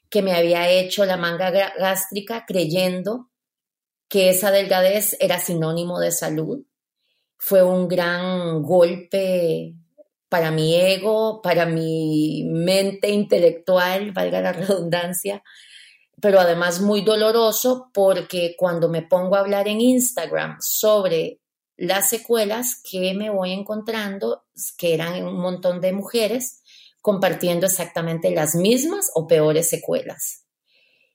que 0.09 0.21
me 0.21 0.33
había 0.33 0.69
hecho 0.69 1.05
la 1.05 1.17
manga 1.17 1.51
gástrica 1.51 2.45
creyendo 2.47 3.29
que 4.09 4.29
esa 4.29 4.51
delgadez 4.51 5.15
era 5.21 5.39
sinónimo 5.39 5.99
de 5.99 6.11
salud. 6.11 6.65
Fue 7.37 7.63
un 7.63 7.87
gran 7.87 8.61
golpe 8.61 9.73
para 10.27 10.51
mi 10.51 10.75
ego, 10.75 11.41
para 11.41 11.65
mi 11.65 12.45
mente 12.45 13.09
intelectual, 13.09 14.11
valga 14.11 14.41
la 14.41 14.53
redundancia, 14.53 15.43
pero 16.21 16.39
además 16.39 16.81
muy 16.81 17.01
doloroso 17.01 17.89
porque 17.93 18.55
cuando 18.57 18.89
me 18.89 19.01
pongo 19.01 19.35
a 19.35 19.39
hablar 19.39 19.67
en 19.67 19.81
Instagram 19.81 20.57
sobre 20.61 21.41
las 21.77 22.09
secuelas 22.09 22.79
que 22.83 23.13
me 23.15 23.29
voy 23.29 23.51
encontrando, 23.53 24.43
que 24.77 24.93
eran 24.93 25.25
un 25.25 25.39
montón 25.39 25.81
de 25.81 25.93
mujeres 25.93 26.61
compartiendo 27.01 27.65
exactamente 27.65 28.29
las 28.31 28.55
mismas 28.55 29.09
o 29.15 29.25
peores 29.25 29.67
secuelas. 29.69 30.45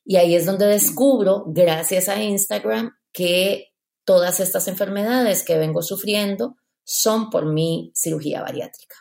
Y 0.05 0.17
ahí 0.17 0.35
es 0.35 0.45
donde 0.45 0.67
descubro, 0.67 1.45
gracias 1.47 2.09
a 2.09 2.21
Instagram, 2.21 2.97
que 3.13 3.73
todas 4.05 4.41
estas 4.41 4.67
enfermedades 4.69 5.45
que 5.45 5.57
vengo 5.57 5.83
sufriendo 5.83 6.57
son 6.85 7.31
por 7.31 7.47
mi 7.47 7.93
cirugía 7.95 8.43
bariátrica. 8.43 8.97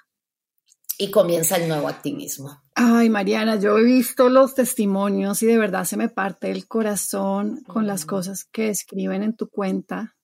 Y 0.98 1.12
comienza 1.12 1.58
el 1.58 1.68
nuevo 1.68 1.88
activismo. 1.88 2.65
Ay, 2.78 3.10
Mariana, 3.10 3.56
yo 3.56 3.78
he 3.78 3.84
visto 3.84 4.28
los 4.28 4.54
testimonios 4.54 5.42
y 5.42 5.46
de 5.46 5.58
verdad 5.58 5.86
se 5.86 5.96
me 5.96 6.10
parte 6.10 6.52
el 6.52 6.68
corazón 6.68 7.64
con 7.66 7.88
las 7.88 8.06
cosas 8.06 8.44
que 8.44 8.68
escriben 8.68 9.24
en 9.24 9.34
tu 9.34 9.50
cuenta. 9.50 10.18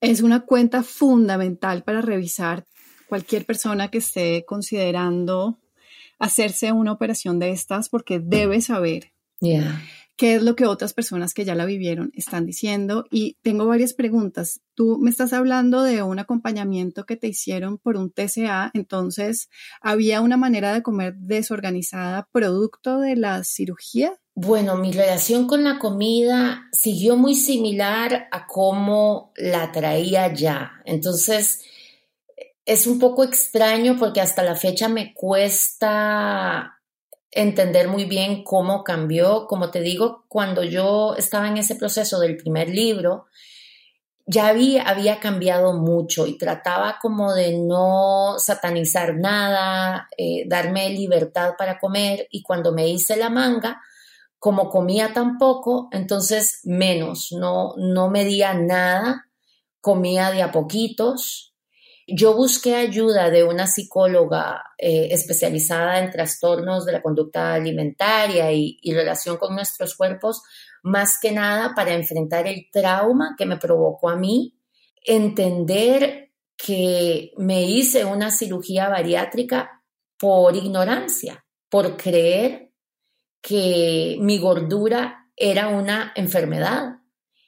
Es 0.00 0.20
una 0.20 0.40
cuenta 0.40 0.82
fundamental 0.82 1.84
para 1.84 2.02
revisar 2.02 2.64
cualquier 3.08 3.46
persona 3.46 3.88
que 3.88 3.98
esté 3.98 4.44
considerando 4.44 5.60
hacerse 6.18 6.72
una 6.72 6.90
operación 6.90 7.38
de 7.38 7.50
estas 7.50 7.88
porque 7.88 8.18
debe 8.18 8.60
saber 8.62 9.12
qué 10.22 10.36
es 10.36 10.42
lo 10.44 10.54
que 10.54 10.66
otras 10.66 10.94
personas 10.94 11.34
que 11.34 11.44
ya 11.44 11.56
la 11.56 11.64
vivieron 11.64 12.12
están 12.14 12.46
diciendo. 12.46 13.06
Y 13.10 13.38
tengo 13.42 13.66
varias 13.66 13.92
preguntas. 13.92 14.60
Tú 14.74 14.96
me 15.00 15.10
estás 15.10 15.32
hablando 15.32 15.82
de 15.82 16.04
un 16.04 16.20
acompañamiento 16.20 17.06
que 17.06 17.16
te 17.16 17.26
hicieron 17.26 17.76
por 17.76 17.96
un 17.96 18.12
TCA, 18.12 18.70
entonces, 18.72 19.50
¿había 19.80 20.20
una 20.20 20.36
manera 20.36 20.72
de 20.72 20.84
comer 20.84 21.16
desorganizada 21.16 22.28
producto 22.30 23.00
de 23.00 23.16
la 23.16 23.42
cirugía? 23.42 24.16
Bueno, 24.36 24.76
mi 24.76 24.92
relación 24.92 25.48
con 25.48 25.64
la 25.64 25.80
comida 25.80 26.68
siguió 26.70 27.16
muy 27.16 27.34
similar 27.34 28.28
a 28.30 28.46
cómo 28.46 29.32
la 29.34 29.72
traía 29.72 30.32
ya. 30.32 30.82
Entonces, 30.84 31.62
es 32.64 32.86
un 32.86 33.00
poco 33.00 33.24
extraño 33.24 33.96
porque 33.98 34.20
hasta 34.20 34.44
la 34.44 34.54
fecha 34.54 34.88
me 34.88 35.14
cuesta 35.14 36.78
entender 37.32 37.88
muy 37.88 38.04
bien 38.04 38.44
cómo 38.44 38.84
cambió. 38.84 39.46
Como 39.46 39.70
te 39.70 39.80
digo, 39.80 40.24
cuando 40.28 40.62
yo 40.62 41.16
estaba 41.16 41.48
en 41.48 41.56
ese 41.56 41.74
proceso 41.74 42.20
del 42.20 42.36
primer 42.36 42.68
libro, 42.68 43.26
ya 44.26 44.48
había, 44.48 45.18
cambiado 45.18 45.72
mucho 45.72 46.26
y 46.26 46.38
trataba 46.38 46.98
como 47.00 47.34
de 47.34 47.58
no 47.58 48.36
satanizar 48.38 49.16
nada, 49.16 50.08
eh, 50.16 50.44
darme 50.46 50.90
libertad 50.90 51.54
para 51.58 51.78
comer 51.80 52.28
y 52.30 52.42
cuando 52.42 52.72
me 52.72 52.88
hice 52.88 53.16
la 53.16 53.30
manga, 53.30 53.80
como 54.38 54.70
comía 54.70 55.12
tan 55.12 55.38
poco, 55.38 55.88
entonces 55.92 56.60
menos, 56.64 57.32
no, 57.32 57.74
no 57.76 58.10
medía 58.10 58.54
nada, 58.54 59.26
comía 59.80 60.30
de 60.30 60.42
a 60.42 60.52
poquitos 60.52 61.51
yo 62.14 62.34
busqué 62.34 62.76
ayuda 62.76 63.30
de 63.30 63.42
una 63.42 63.66
psicóloga 63.66 64.62
eh, 64.76 65.08
especializada 65.10 65.98
en 65.98 66.10
trastornos 66.10 66.84
de 66.84 66.92
la 66.92 67.02
conducta 67.02 67.54
alimentaria 67.54 68.52
y, 68.52 68.78
y 68.82 68.92
relación 68.92 69.38
con 69.38 69.54
nuestros 69.54 69.96
cuerpos, 69.96 70.42
más 70.82 71.18
que 71.18 71.32
nada 71.32 71.72
para 71.74 71.94
enfrentar 71.94 72.46
el 72.46 72.66
trauma 72.70 73.34
que 73.38 73.46
me 73.46 73.56
provocó 73.56 74.10
a 74.10 74.16
mí, 74.16 74.58
entender 75.04 76.30
que 76.56 77.32
me 77.38 77.62
hice 77.62 78.04
una 78.04 78.30
cirugía 78.30 78.88
bariátrica 78.88 79.82
por 80.18 80.54
ignorancia, 80.54 81.44
por 81.68 81.96
creer 81.96 82.70
que 83.40 84.16
mi 84.20 84.38
gordura 84.38 85.30
era 85.34 85.68
una 85.68 86.12
enfermedad, 86.14 86.98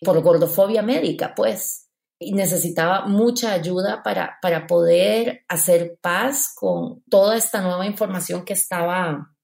por 0.00 0.20
gordofobia 0.22 0.83
médica, 0.83 1.35
pues 1.35 1.83
y 2.18 2.33
necesitaba 2.33 3.07
mucha 3.07 3.53
ayuda 3.53 4.03
para, 4.03 4.38
para 4.40 4.66
poder 4.66 5.44
hacer 5.48 5.98
paz 6.00 6.53
con 6.55 7.03
toda 7.11 7.37
esta 7.37 7.61
nueva 7.61 7.87
información 7.87 8.44
que 8.44 8.53
estaba, 8.53 9.35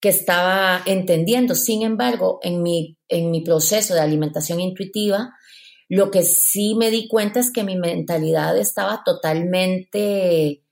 que 0.00 0.08
estaba 0.08 0.82
entendiendo. 0.86 1.54
Sin 1.54 1.82
embargo, 1.82 2.40
en 2.42 2.62
mi, 2.62 2.98
en 3.08 3.30
mi 3.30 3.42
proceso 3.42 3.94
de 3.94 4.00
alimentación 4.00 4.60
intuitiva, 4.60 5.34
lo 5.88 6.10
que 6.10 6.22
sí 6.22 6.74
me 6.76 6.90
di 6.90 7.08
cuenta 7.08 7.40
es 7.40 7.52
que 7.52 7.64
mi 7.64 7.76
mentalidad 7.76 8.56
estaba 8.56 9.02
totalmente 9.04 10.62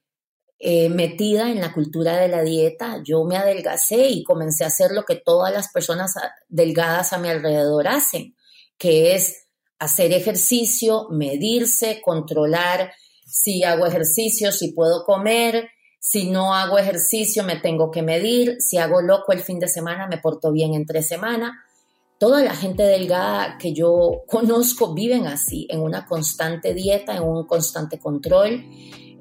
eh, 0.61 0.89
metida 0.89 1.51
en 1.51 1.61
la 1.61 1.73
cultura 1.73 2.17
de 2.17 2.29
la 2.29 2.43
dieta. 2.43 3.01
Yo 3.05 3.25
me 3.25 3.37
adelgacé 3.37 4.09
y 4.09 4.23
comencé 4.23 4.65
a 4.65 4.69
hacer 4.69 4.93
lo 4.93 5.05
que 5.05 5.17
todas 5.17 5.53
las 5.53 5.73
personas 5.73 6.15
delgadas 6.49 7.13
a 7.13 7.19
mi 7.19 7.29
alrededor 7.29 7.89
hacen, 7.89 8.37
que 8.77 9.15
es 9.15 9.48
hacer 9.79 10.13
ejercicio, 10.13 11.09
medirse, 11.11 12.01
controlar 12.03 12.93
si 13.29 13.63
hago 13.63 13.87
ejercicio, 13.87 14.53
si 14.53 14.73
puedo 14.73 15.05
comer, 15.05 15.69
si 16.01 16.31
no 16.31 16.55
hago 16.55 16.79
ejercicio 16.79 17.45
me 17.45 17.57
tengo 17.57 17.91
que 17.91 18.03
medir, 18.03 18.57
si 18.61 18.79
hago 18.79 19.03
loco 19.03 19.33
el 19.33 19.41
fin 19.41 19.59
de 19.59 19.69
semana 19.69 20.07
me 20.07 20.19
porto 20.19 20.51
bien 20.51 20.75
entre 20.75 21.03
semana. 21.03 21.65
Toda 22.19 22.43
la 22.43 22.55
gente 22.55 22.83
delgada 22.83 23.59
que 23.59 23.75
yo 23.75 24.23
conozco 24.27 24.95
viven 24.95 25.27
así, 25.27 25.67
en 25.71 25.81
una 25.81 26.07
constante 26.07 26.73
dieta, 26.73 27.17
en 27.17 27.23
un 27.23 27.47
constante 27.47 27.99
control, 27.99 28.65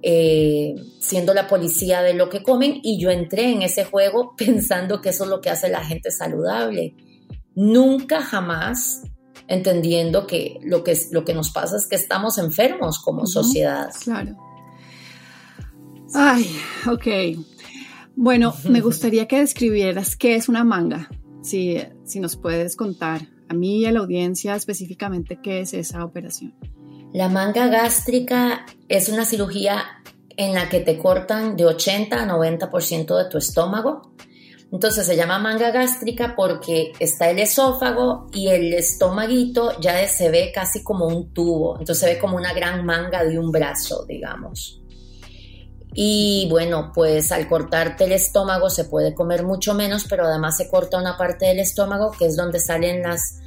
eh, 0.01 0.75
siendo 0.99 1.33
la 1.33 1.47
policía 1.47 2.01
de 2.01 2.13
lo 2.13 2.29
que 2.29 2.43
comen 2.43 2.79
y 2.83 2.99
yo 2.99 3.09
entré 3.09 3.51
en 3.51 3.63
ese 3.63 3.83
juego 3.83 4.35
pensando 4.37 5.01
que 5.01 5.09
eso 5.09 5.25
es 5.25 5.29
lo 5.29 5.41
que 5.41 5.49
hace 5.49 5.69
la 5.69 5.83
gente 5.83 6.11
saludable. 6.11 6.95
Nunca 7.55 8.21
jamás 8.21 9.01
entendiendo 9.47 10.27
que 10.27 10.59
lo 10.63 10.83
que, 10.83 10.97
lo 11.11 11.23
que 11.23 11.33
nos 11.33 11.51
pasa 11.51 11.77
es 11.77 11.87
que 11.87 11.95
estamos 11.95 12.37
enfermos 12.37 12.99
como 12.99 13.25
sociedad. 13.25 13.89
Claro. 14.03 14.35
Ay, 16.13 16.49
ok. 16.87 17.07
Bueno, 18.15 18.53
me 18.69 18.81
gustaría 18.81 19.27
que 19.27 19.39
describieras 19.39 20.15
qué 20.15 20.35
es 20.35 20.49
una 20.49 20.63
manga, 20.63 21.09
si, 21.41 21.77
si 22.03 22.19
nos 22.19 22.35
puedes 22.35 22.75
contar 22.75 23.21
a 23.49 23.53
mí 23.53 23.79
y 23.79 23.85
a 23.85 23.91
la 23.91 23.99
audiencia 23.99 24.55
específicamente 24.55 25.39
qué 25.41 25.61
es 25.61 25.73
esa 25.73 26.03
operación. 26.03 26.53
La 27.13 27.29
manga 27.29 27.67
gástrica 27.67 28.65
es 28.89 29.07
una 29.07 29.23
cirugía 29.23 29.85
en 30.35 30.53
la 30.53 30.69
que 30.69 30.81
te 30.81 30.97
cortan 30.97 31.55
de 31.55 31.65
80 31.65 32.21
a 32.21 32.27
90% 32.27 33.17
de 33.17 33.29
tu 33.29 33.37
estómago 33.37 34.13
entonces 34.71 35.05
se 35.05 35.15
llama 35.15 35.39
manga 35.39 35.71
gástrica 35.71 36.35
porque 36.35 36.91
está 36.99 37.29
el 37.29 37.39
esófago 37.39 38.27
y 38.33 38.49
el 38.49 38.73
estomaguito 38.73 39.79
ya 39.79 40.05
se 40.07 40.29
ve 40.29 40.51
casi 40.53 40.83
como 40.83 41.07
un 41.07 41.33
tubo, 41.33 41.79
entonces 41.79 41.99
se 41.99 42.13
ve 42.13 42.19
como 42.19 42.35
una 42.35 42.53
gran 42.53 42.85
manga 42.85 43.23
de 43.23 43.39
un 43.39 43.51
brazo, 43.51 44.05
digamos. 44.05 44.81
Y 45.93 46.47
bueno, 46.51 46.91
pues 46.93 47.31
al 47.31 47.47
cortarte 47.47 48.03
el 48.03 48.11
estómago 48.11 48.69
se 48.69 48.85
puede 48.85 49.15
comer 49.15 49.43
mucho 49.43 49.73
menos, 49.73 50.05
pero 50.07 50.25
además 50.25 50.57
se 50.57 50.69
corta 50.69 50.99
una 50.99 51.17
parte 51.17 51.47
del 51.47 51.59
estómago 51.59 52.11
que 52.11 52.27
es 52.27 52.35
donde 52.35 52.59
salen 52.59 53.01
las 53.01 53.39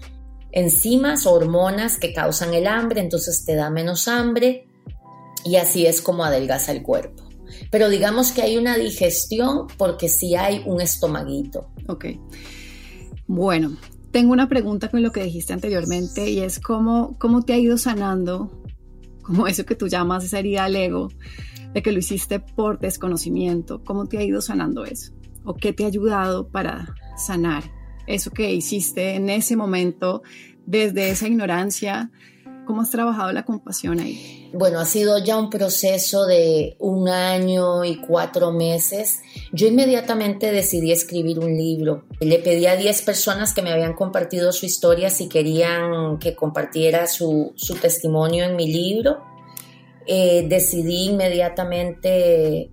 enzimas 0.51 1.27
o 1.27 1.35
hormonas 1.35 1.99
que 1.99 2.13
causan 2.13 2.55
el 2.55 2.67
hambre, 2.67 3.01
entonces 3.01 3.45
te 3.45 3.55
da 3.55 3.71
menos 3.71 4.09
hambre 4.09 4.67
y 5.45 5.57
así 5.57 5.87
es 5.87 6.01
como 6.01 6.25
adelgaza 6.25 6.73
el 6.73 6.83
cuerpo. 6.83 7.30
Pero 7.71 7.89
digamos 7.89 8.33
que 8.33 8.43
hay 8.43 8.57
una 8.57 8.77
digestión 8.77 9.69
porque 9.79 10.09
sí 10.09 10.35
hay 10.35 10.63
un 10.67 10.81
estomaguito. 10.81 11.71
Ok. 11.87 12.07
Bueno, 13.27 13.77
tengo 14.11 14.33
una 14.33 14.49
pregunta 14.49 14.89
con 14.89 15.03
lo 15.03 15.13
que 15.13 15.23
dijiste 15.23 15.53
anteriormente 15.53 16.31
y 16.31 16.41
es 16.41 16.59
cómo, 16.59 17.17
cómo 17.19 17.43
te 17.43 17.53
ha 17.53 17.59
ido 17.59 17.79
sanando, 17.79 18.63
como 19.23 19.47
eso 19.47 19.65
que 19.65 19.77
tú 19.77 19.87
llamas 19.87 20.25
esa 20.25 20.41
herida 20.41 20.65
al 20.65 20.75
ego, 20.75 21.11
de 21.73 21.83
que 21.83 21.93
lo 21.93 22.01
hiciste 22.01 22.41
por 22.41 22.81
desconocimiento, 22.81 23.85
¿cómo 23.85 24.07
te 24.07 24.19
ha 24.19 24.25
ido 24.25 24.41
sanando 24.41 24.85
eso? 24.85 25.13
¿O 25.45 25.55
qué 25.55 25.73
te 25.73 25.85
ha 25.85 25.87
ayudado 25.87 26.49
para 26.49 26.95
sanar 27.17 27.63
eso 28.09 28.33
que 28.33 28.53
hiciste 28.53 29.15
en 29.15 29.31
ese 29.31 29.55
momento 29.55 30.23
desde 30.67 31.11
esa 31.11 31.29
ignorancia? 31.29 32.11
¿Cómo 32.71 32.83
has 32.83 32.91
trabajado 32.91 33.33
la 33.33 33.43
compasión 33.43 33.99
ahí? 33.99 34.49
Bueno, 34.53 34.79
ha 34.79 34.85
sido 34.85 35.19
ya 35.19 35.37
un 35.37 35.51
proceso 35.51 36.25
de 36.27 36.77
un 36.79 37.09
año 37.09 37.85
y 37.85 37.97
cuatro 37.97 38.53
meses. 38.53 39.23
Yo 39.51 39.67
inmediatamente 39.67 40.53
decidí 40.53 40.93
escribir 40.93 41.41
un 41.41 41.53
libro. 41.57 42.05
Le 42.21 42.39
pedí 42.39 42.67
a 42.67 42.77
10 42.77 43.03
personas 43.03 43.55
que 43.55 43.63
me 43.63 43.73
habían 43.73 43.95
compartido 43.95 44.53
su 44.53 44.67
historia 44.67 45.11
si 45.11 45.29
querían 45.29 46.21
que 46.21 46.37
compartiera 46.37 47.09
su, 47.09 47.57
testimonio 47.83 48.45
en 48.45 48.55
mi 48.55 48.73
libro. 48.73 49.19
Eh, 50.07 50.47
decidí 50.49 51.07
inmediatamente 51.07 52.71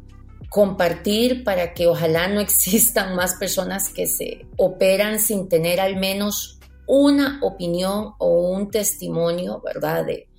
compartir 0.52 1.44
para 1.44 1.74
que 1.74 1.88
ojalá 1.88 2.28
no 2.28 2.40
existan 2.40 3.16
más 3.16 3.34
personas 3.34 3.90
que 3.90 4.06
se 4.06 4.46
operan 4.58 5.20
sin 5.20 5.50
tener 5.50 5.80
al 5.80 5.96
menos 5.96 6.57
una 6.88 7.39
opinión 7.43 8.13
o 8.17 8.50
un 8.50 8.71
testimonio, 8.71 9.62
¿verdad? 9.63 10.06
De, 10.06 10.30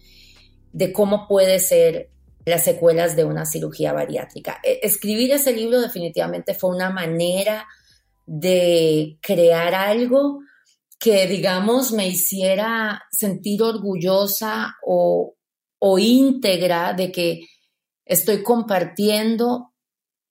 de 0.72 0.92
cómo 0.92 1.28
puede 1.28 1.60
ser 1.60 2.10
las 2.44 2.64
secuelas 2.64 3.14
de 3.14 3.24
una 3.24 3.44
cirugía 3.44 3.92
bariátrica. 3.92 4.60
E, 4.64 4.80
escribir 4.82 5.32
ese 5.32 5.52
libro 5.52 5.80
definitivamente 5.80 6.54
fue 6.54 6.74
una 6.74 6.90
manera 6.90 7.66
de 8.26 9.18
crear 9.20 9.74
algo 9.74 10.40
que, 10.98 11.26
digamos, 11.26 11.92
me 11.92 12.08
hiciera 12.08 13.02
sentir 13.10 13.62
orgullosa 13.62 14.76
o, 14.84 15.36
o 15.78 15.98
íntegra 15.98 16.92
de 16.94 17.12
que 17.12 17.46
estoy 18.04 18.42
compartiendo 18.42 19.74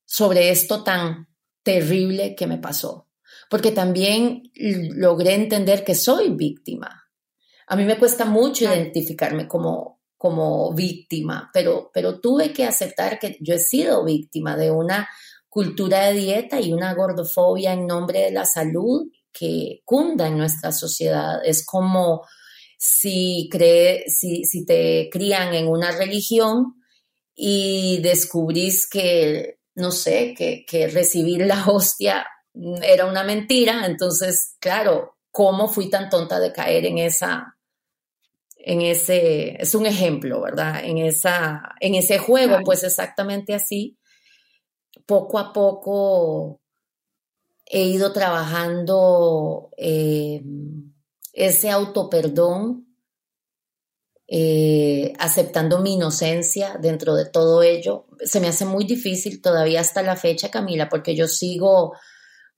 sobre 0.04 0.50
esto 0.50 0.82
tan 0.82 1.28
terrible 1.62 2.34
que 2.34 2.46
me 2.46 2.58
pasó 2.58 3.07
porque 3.48 3.72
también 3.72 4.42
logré 4.54 5.34
entender 5.34 5.84
que 5.84 5.94
soy 5.94 6.30
víctima. 6.30 7.04
A 7.66 7.76
mí 7.76 7.84
me 7.84 7.98
cuesta 7.98 8.24
mucho 8.24 8.64
identificarme 8.64 9.46
como, 9.46 10.00
como 10.16 10.72
víctima, 10.74 11.50
pero, 11.52 11.90
pero 11.92 12.20
tuve 12.20 12.52
que 12.52 12.64
aceptar 12.64 13.18
que 13.18 13.36
yo 13.40 13.54
he 13.54 13.58
sido 13.58 14.04
víctima 14.04 14.56
de 14.56 14.70
una 14.70 15.08
cultura 15.48 16.06
de 16.06 16.14
dieta 16.14 16.60
y 16.60 16.72
una 16.72 16.94
gordofobia 16.94 17.72
en 17.72 17.86
nombre 17.86 18.20
de 18.20 18.32
la 18.32 18.44
salud 18.44 19.08
que 19.32 19.80
cunda 19.84 20.26
en 20.26 20.38
nuestra 20.38 20.72
sociedad. 20.72 21.44
Es 21.44 21.64
como 21.64 22.22
si, 22.76 23.48
cree, 23.50 24.04
si, 24.08 24.44
si 24.44 24.64
te 24.64 25.08
crían 25.10 25.54
en 25.54 25.68
una 25.68 25.92
religión 25.92 26.74
y 27.34 27.98
descubrís 28.02 28.88
que, 28.88 29.58
no 29.74 29.90
sé, 29.90 30.34
que, 30.36 30.64
que 30.66 30.88
recibir 30.88 31.46
la 31.46 31.66
hostia 31.66 32.26
era 32.82 33.06
una 33.06 33.24
mentira, 33.24 33.86
entonces, 33.86 34.56
claro, 34.58 35.16
¿cómo 35.30 35.68
fui 35.68 35.90
tan 35.90 36.08
tonta 36.08 36.40
de 36.40 36.52
caer 36.52 36.86
en 36.86 36.98
esa, 36.98 37.56
en 38.56 38.82
ese, 38.82 39.60
es 39.62 39.74
un 39.74 39.86
ejemplo, 39.86 40.40
¿verdad? 40.40 40.84
En, 40.84 40.98
esa, 40.98 41.74
en 41.80 41.94
ese 41.94 42.18
juego, 42.18 42.58
pues 42.64 42.82
exactamente 42.84 43.54
así, 43.54 43.96
poco 45.06 45.38
a 45.38 45.52
poco 45.52 46.60
he 47.64 47.82
ido 47.82 48.12
trabajando 48.12 49.70
eh, 49.76 50.42
ese 51.32 51.70
autoperdón, 51.70 52.86
eh, 54.26 55.14
aceptando 55.18 55.78
mi 55.78 55.94
inocencia 55.94 56.76
dentro 56.80 57.14
de 57.14 57.26
todo 57.26 57.62
ello. 57.62 58.06
Se 58.22 58.40
me 58.40 58.48
hace 58.48 58.64
muy 58.64 58.84
difícil 58.84 59.40
todavía 59.40 59.80
hasta 59.80 60.02
la 60.02 60.16
fecha, 60.16 60.50
Camila, 60.50 60.88
porque 60.88 61.14
yo 61.14 61.26
sigo 61.28 61.94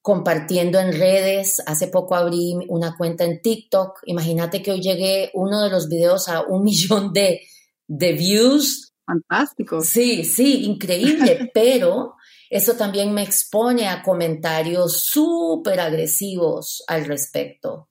compartiendo 0.03 0.79
en 0.79 0.93
redes. 0.93 1.57
Hace 1.67 1.89
poco 1.89 2.15
abrí 2.15 2.55
una 2.69 2.97
cuenta 2.97 3.25
en 3.25 3.41
TikTok. 3.41 4.01
Imagínate 4.05 4.63
que 4.63 4.73
hoy 4.73 4.81
llegué 4.81 5.31
uno 5.35 5.63
de 5.63 5.71
los 5.71 5.89
videos 5.89 6.29
a 6.29 6.43
un 6.43 6.63
millón 6.65 7.13
de, 7.13 7.41
de 7.87 8.13
views. 8.13 8.93
Fantástico. 9.05 9.81
Sí, 9.81 10.25
sí, 10.25 10.65
increíble, 10.65 11.51
pero 11.55 12.15
eso 12.49 12.75
también 12.75 13.13
me 13.13 13.23
expone 13.23 13.89
a 13.89 14.03
comentarios 14.03 15.05
súper 15.05 15.81
agresivos 15.81 16.83
al 16.89 17.05
respecto, 17.05 17.89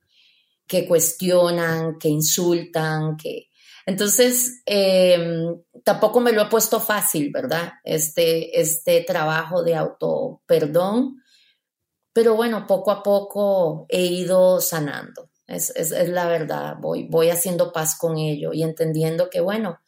que 0.67 0.87
cuestionan, 0.87 1.97
que 1.97 2.09
insultan, 2.09 3.15
que... 3.15 3.47
Entonces, 3.85 4.61
em, 4.65 5.61
tampoco 5.83 6.19
me 6.19 6.31
lo 6.31 6.43
he 6.43 6.45
puesto 6.47 6.79
fácil, 6.79 7.31
¿verdad? 7.33 7.71
Este, 7.83 8.59
este 8.59 9.01
trabajo 9.01 9.63
de 9.63 9.75
auto 9.75 10.41
perdón, 10.45 11.23
pero 12.19 12.35
bueno, 12.35 12.67
poco 12.67 12.91
a 12.91 13.01
poco 13.01 13.85
he 13.87 14.01
ido 14.01 14.59
sanando. 14.59 15.29
Es, 15.47 15.73
la 16.09 16.27
verdad, 16.27 16.75
voy, 16.77 17.07
voy 17.09 17.29
haciendo 17.29 17.71
paz 17.71 17.97
con 17.97 18.17
ello 18.17 18.51
y 18.51 18.61
entendiendo 18.61 19.29
que, 19.29 19.39
bueno, 19.39 19.79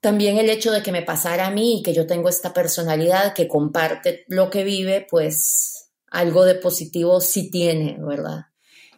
también 0.00 0.36
el 0.36 0.50
hecho 0.50 0.70
de 0.70 0.82
que 0.82 0.92
me 0.92 1.00
pasara 1.00 1.46
a 1.46 1.50
mí 1.50 1.78
y 1.78 1.82
que 1.82 1.94
yo 1.94 2.06
tengo 2.06 2.28
esta 2.28 2.52
personalidad 2.52 3.32
que 3.32 3.48
comparte 3.48 4.26
lo 4.28 4.50
que 4.50 4.64
vive, 4.64 5.06
pues 5.10 5.88
algo 6.10 6.44
de 6.44 6.56
positivo 6.56 7.22
sí 7.22 7.50
tiene, 7.50 7.96
¿verdad? 7.98 8.48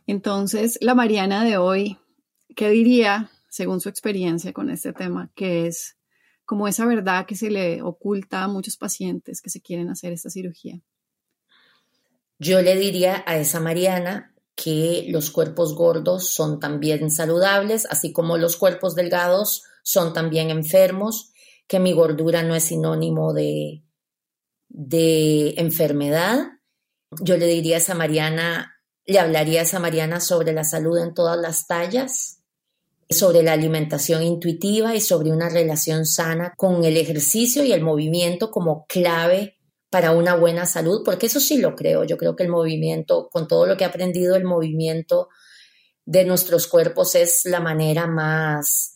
Entonces, 0.09 0.79
la 0.81 0.97
Mariana 0.97 1.45
de 1.45 1.59
hoy, 1.59 1.97
¿qué 2.57 2.71
diría, 2.71 3.31
según 3.49 3.81
su 3.81 3.89
experiencia 3.89 4.53
con 4.53 4.69
este 4.69 4.93
tema, 4.93 5.31
que 5.37 5.69
es 5.69 5.97
como 6.45 6.67
esa 6.67 6.87
verdad 6.87 7.25
que 7.25 7.37
se 7.37 7.51
le 7.51 7.83
oculta 7.83 8.43
a 8.43 8.49
muchos 8.49 8.77
pacientes 8.77 9.41
que 9.41 9.51
se 9.51 9.61
quieren 9.61 9.91
hacer 9.91 10.13
esta 10.13 10.29
cirugía? 10.29 10.83
Yo 12.41 12.61
le 12.63 12.75
diría 12.75 13.23
a 13.27 13.37
esa 13.37 13.61
Mariana 13.61 14.35
que 14.57 15.07
los 15.09 15.31
cuerpos 15.31 15.77
gordos 15.77 16.31
son 16.31 16.59
también 16.59 17.11
saludables, 17.11 17.87
así 17.89 18.13
como 18.13 18.37
los 18.39 18.57
cuerpos 18.57 18.97
delgados 18.97 19.63
son 19.85 20.13
también 20.13 20.51
enfermos, 20.51 21.33
que 21.69 21.79
mi 21.79 21.93
gordura 21.93 22.43
no 22.43 22.57
es 22.57 22.65
sinónimo 22.65 23.33
de, 23.33 23.85
de 24.69 25.51
enfermedad. 25.59 26.39
Yo 27.21 27.37
le 27.37 27.47
diría 27.47 27.77
a 27.77 27.79
esa 27.79 27.95
Mariana 27.95 28.81
le 29.07 29.19
hablaría 29.19 29.61
a 29.61 29.65
esa 29.65 29.81
Mariana 29.81 30.21
sobre 30.21 30.53
la 30.53 30.65
salud 30.65 30.99
en 30.99 31.15
todas 31.15 31.39
las 31.39 31.67
tallas, 31.67 32.43
sobre 33.09 33.43
la 33.43 33.53
alimentación 33.53 34.23
intuitiva 34.23 34.95
y 34.95 35.01
sobre 35.01 35.33
una 35.33 35.49
relación 35.49 36.07
sana 36.07 36.55
con 36.57 36.85
el 36.85 36.97
ejercicio 36.97 37.65
y 37.65 37.73
el 37.73 37.83
movimiento 37.83 38.51
como 38.51 38.87
clave 38.87 39.60
para 39.91 40.13
una 40.13 40.37
buena 40.37 40.67
salud, 40.67 41.03
porque 41.05 41.27
eso 41.27 41.41
sí 41.41 41.59
lo 41.59 41.75
creo. 41.75 42.05
Yo 42.05 42.17
creo 42.17 42.37
que 42.37 42.45
el 42.45 42.49
movimiento, 42.49 43.29
con 43.31 43.49
todo 43.49 43.67
lo 43.67 43.77
que 43.77 43.85
he 43.85 43.87
aprendido, 43.87 44.37
el 44.37 44.45
movimiento 44.45 45.29
de 46.05 46.25
nuestros 46.25 46.69
cuerpos 46.69 47.17
es 47.17 47.45
la 47.45 47.61
manera 47.61 48.07
más 48.07 48.95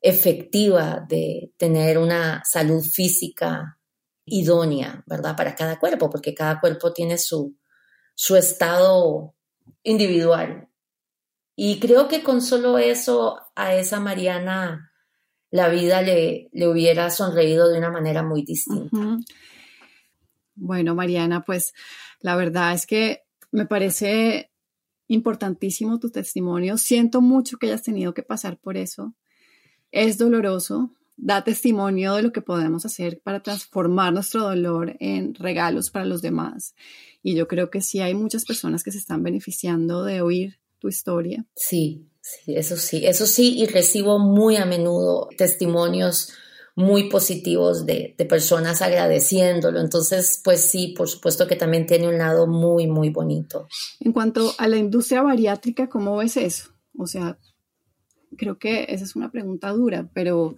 efectiva 0.00 1.04
de 1.08 1.52
tener 1.56 1.96
una 1.96 2.42
salud 2.44 2.82
física 2.84 3.78
idónea, 4.26 5.02
¿verdad? 5.06 5.34
Para 5.34 5.54
cada 5.54 5.78
cuerpo, 5.78 6.10
porque 6.10 6.34
cada 6.34 6.60
cuerpo 6.60 6.92
tiene 6.92 7.16
su, 7.16 7.56
su 8.14 8.36
estado 8.36 9.34
individual. 9.82 10.68
Y 11.56 11.80
creo 11.80 12.06
que 12.08 12.22
con 12.22 12.42
solo 12.42 12.78
eso 12.78 13.40
a 13.54 13.74
esa 13.74 13.98
Mariana 14.00 14.92
la 15.50 15.68
vida 15.68 16.02
le, 16.02 16.48
le 16.52 16.68
hubiera 16.68 17.10
sonreído 17.10 17.68
de 17.68 17.78
una 17.78 17.90
manera 17.90 18.22
muy 18.22 18.42
distinta. 18.42 18.98
Bueno, 20.54 20.94
Mariana, 20.94 21.44
pues 21.44 21.74
la 22.20 22.36
verdad 22.36 22.74
es 22.74 22.86
que 22.86 23.22
me 23.50 23.66
parece 23.66 24.50
importantísimo 25.08 25.98
tu 25.98 26.10
testimonio. 26.10 26.78
Siento 26.78 27.20
mucho 27.20 27.58
que 27.58 27.66
hayas 27.66 27.82
tenido 27.82 28.14
que 28.14 28.22
pasar 28.22 28.58
por 28.58 28.76
eso. 28.76 29.14
Es 29.90 30.18
doloroso. 30.18 30.90
Da 31.16 31.44
testimonio 31.44 32.14
de 32.14 32.22
lo 32.22 32.32
que 32.32 32.42
podemos 32.42 32.84
hacer 32.84 33.20
para 33.20 33.40
transformar 33.40 34.12
nuestro 34.12 34.42
dolor 34.42 34.96
en 34.98 35.32
regalos 35.36 35.90
para 35.90 36.04
los 36.04 36.22
demás 36.22 36.74
y 37.24 37.34
yo 37.34 37.48
creo 37.48 37.70
que 37.70 37.80
sí 37.80 38.00
hay 38.00 38.14
muchas 38.14 38.44
personas 38.44 38.84
que 38.84 38.92
se 38.92 38.98
están 38.98 39.22
beneficiando 39.22 40.04
de 40.04 40.20
oír 40.20 40.60
tu 40.78 40.88
historia. 40.88 41.46
Sí, 41.56 42.06
sí, 42.20 42.54
eso 42.54 42.76
sí, 42.76 43.06
eso 43.06 43.26
sí, 43.26 43.58
y 43.58 43.66
recibo 43.66 44.18
muy 44.18 44.56
a 44.56 44.66
menudo 44.66 45.30
testimonios 45.36 46.34
muy 46.76 47.08
positivos 47.08 47.86
de, 47.86 48.14
de, 48.18 48.24
personas 48.24 48.82
agradeciéndolo. 48.82 49.80
Entonces, 49.80 50.40
pues 50.42 50.60
sí, 50.60 50.94
por 50.96 51.08
supuesto 51.08 51.46
que 51.46 51.56
también 51.56 51.86
tiene 51.86 52.08
un 52.08 52.18
lado 52.18 52.46
muy, 52.46 52.86
muy 52.86 53.10
bonito. 53.10 53.68
En 54.00 54.12
cuanto 54.12 54.52
a 54.58 54.66
la 54.66 54.76
industria 54.76 55.22
bariátrica, 55.22 55.88
¿cómo 55.88 56.16
ves 56.16 56.36
eso? 56.36 56.70
O 56.96 57.06
sea, 57.06 57.38
creo 58.36 58.58
que 58.58 58.86
esa 58.88 59.04
es 59.04 59.14
una 59.16 59.30
pregunta 59.30 59.70
dura, 59.70 60.08
pero 60.12 60.56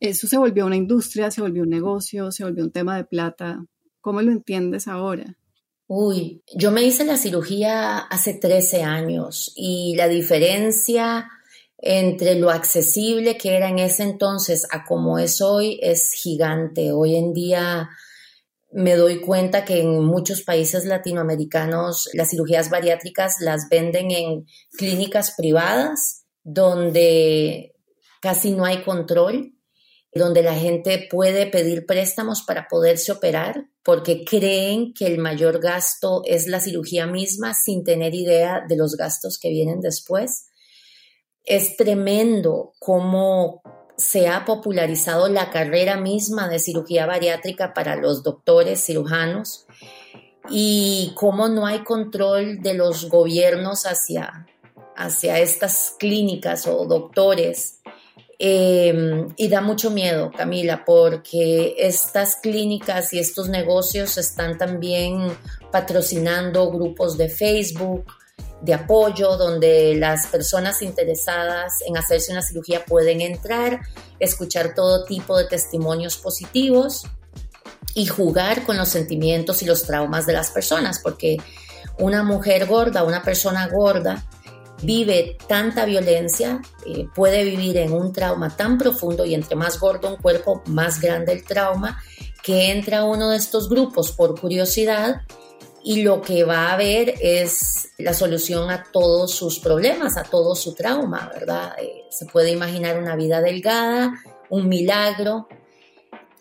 eso 0.00 0.26
se 0.26 0.38
volvió 0.38 0.66
una 0.66 0.76
industria, 0.76 1.30
se 1.30 1.40
volvió 1.40 1.62
un 1.62 1.70
negocio, 1.70 2.32
se 2.32 2.44
volvió 2.44 2.64
un 2.64 2.72
tema 2.72 2.96
de 2.96 3.04
plata. 3.04 3.64
¿Cómo 4.00 4.20
lo 4.22 4.32
entiendes 4.32 4.88
ahora? 4.88 5.36
Uy, 5.86 6.42
yo 6.56 6.72
me 6.72 6.82
hice 6.82 7.04
la 7.04 7.16
cirugía 7.16 7.98
hace 7.98 8.34
13 8.34 8.82
años 8.82 9.52
y 9.54 9.94
la 9.96 10.08
diferencia 10.08 11.30
entre 11.82 12.36
lo 12.36 12.50
accesible 12.50 13.36
que 13.36 13.56
era 13.56 13.68
en 13.68 13.80
ese 13.80 14.04
entonces 14.04 14.66
a 14.70 14.84
como 14.84 15.18
es 15.18 15.40
hoy 15.40 15.80
es 15.82 16.12
gigante. 16.12 16.92
Hoy 16.92 17.16
en 17.16 17.34
día 17.34 17.90
me 18.70 18.94
doy 18.94 19.20
cuenta 19.20 19.64
que 19.64 19.80
en 19.80 20.02
muchos 20.02 20.42
países 20.42 20.86
latinoamericanos 20.86 22.08
las 22.14 22.30
cirugías 22.30 22.70
bariátricas 22.70 23.36
las 23.40 23.68
venden 23.68 24.12
en 24.12 24.46
clínicas 24.78 25.34
privadas 25.36 26.24
donde 26.44 27.74
casi 28.20 28.52
no 28.52 28.64
hay 28.64 28.82
control 28.82 29.52
donde 30.14 30.42
la 30.42 30.54
gente 30.54 31.06
puede 31.10 31.46
pedir 31.46 31.86
préstamos 31.86 32.42
para 32.42 32.68
poderse 32.68 33.12
operar 33.12 33.66
porque 33.82 34.24
creen 34.24 34.92
que 34.92 35.06
el 35.06 35.18
mayor 35.18 35.60
gasto 35.60 36.22
es 36.26 36.46
la 36.46 36.60
cirugía 36.60 37.06
misma 37.06 37.54
sin 37.54 37.82
tener 37.82 38.14
idea 38.14 38.62
de 38.68 38.76
los 38.76 38.96
gastos 38.96 39.38
que 39.40 39.48
vienen 39.48 39.80
después. 39.80 40.48
Es 41.44 41.76
tremendo 41.76 42.72
cómo 42.78 43.62
se 43.96 44.28
ha 44.28 44.44
popularizado 44.44 45.28
la 45.28 45.50
carrera 45.50 45.96
misma 45.96 46.48
de 46.48 46.58
cirugía 46.58 47.06
bariátrica 47.06 47.74
para 47.74 47.96
los 47.96 48.22
doctores 48.22 48.84
cirujanos 48.84 49.66
y 50.50 51.12
cómo 51.14 51.48
no 51.48 51.66
hay 51.66 51.84
control 51.84 52.62
de 52.62 52.74
los 52.74 53.08
gobiernos 53.08 53.84
hacia, 53.84 54.46
hacia 54.96 55.38
estas 55.38 55.94
clínicas 55.98 56.66
o 56.66 56.84
doctores. 56.86 57.80
Em, 58.38 59.28
y 59.36 59.48
da 59.48 59.60
mucho 59.60 59.90
miedo, 59.90 60.32
Camila, 60.36 60.84
porque 60.84 61.76
estas 61.78 62.36
clínicas 62.36 63.12
y 63.12 63.20
estos 63.20 63.48
negocios 63.48 64.18
están 64.18 64.58
también 64.58 65.28
patrocinando 65.70 66.68
grupos 66.72 67.16
de 67.16 67.28
Facebook, 67.28 68.06
de 68.62 68.74
apoyo, 68.74 69.36
donde 69.36 69.94
las 69.96 70.28
personas 70.28 70.82
interesadas 70.82 71.72
en 71.86 71.96
hacerse 71.96 72.32
una 72.32 72.42
cirugía 72.42 72.84
pueden 72.84 73.20
entrar, 73.20 73.80
escuchar 74.20 74.74
todo 74.74 75.04
tipo 75.04 75.36
de 75.36 75.44
testimonios 75.44 76.16
positivos 76.16 77.02
y 77.94 78.06
jugar 78.06 78.64
con 78.64 78.76
los 78.76 78.88
sentimientos 78.88 79.62
y 79.62 79.66
los 79.66 79.82
traumas 79.82 80.26
de 80.26 80.32
las 80.32 80.50
personas, 80.50 81.00
porque 81.00 81.36
una 81.98 82.22
mujer 82.22 82.66
gorda, 82.66 83.02
una 83.02 83.22
persona 83.22 83.66
gorda, 83.66 84.24
vive 84.82 85.36
tanta 85.48 85.84
violencia, 85.84 86.60
eh, 86.86 87.06
puede 87.14 87.44
vivir 87.44 87.76
en 87.76 87.92
un 87.92 88.12
trauma 88.12 88.56
tan 88.56 88.78
profundo 88.78 89.24
y 89.24 89.34
entre 89.34 89.56
más 89.56 89.78
gordo 89.78 90.08
un 90.08 90.16
cuerpo, 90.16 90.62
más 90.66 91.00
grande 91.00 91.32
el 91.32 91.44
trauma, 91.44 92.00
que 92.42 92.70
entra 92.70 93.00
a 93.00 93.04
uno 93.04 93.30
de 93.30 93.36
estos 93.36 93.68
grupos 93.68 94.12
por 94.12 94.40
curiosidad 94.40 95.22
y 95.84 96.02
lo 96.02 96.20
que 96.22 96.44
va 96.44 96.72
a 96.72 96.76
ver 96.76 97.14
es 97.20 97.90
la 97.98 98.14
solución 98.14 98.70
a 98.70 98.84
todos 98.92 99.32
sus 99.32 99.58
problemas, 99.58 100.16
a 100.16 100.22
todo 100.22 100.54
su 100.54 100.74
trauma, 100.74 101.30
¿verdad? 101.32 101.72
Eh, 101.80 102.04
se 102.10 102.26
puede 102.26 102.50
imaginar 102.50 102.98
una 102.98 103.16
vida 103.16 103.40
delgada, 103.40 104.12
un 104.48 104.68
milagro, 104.68 105.48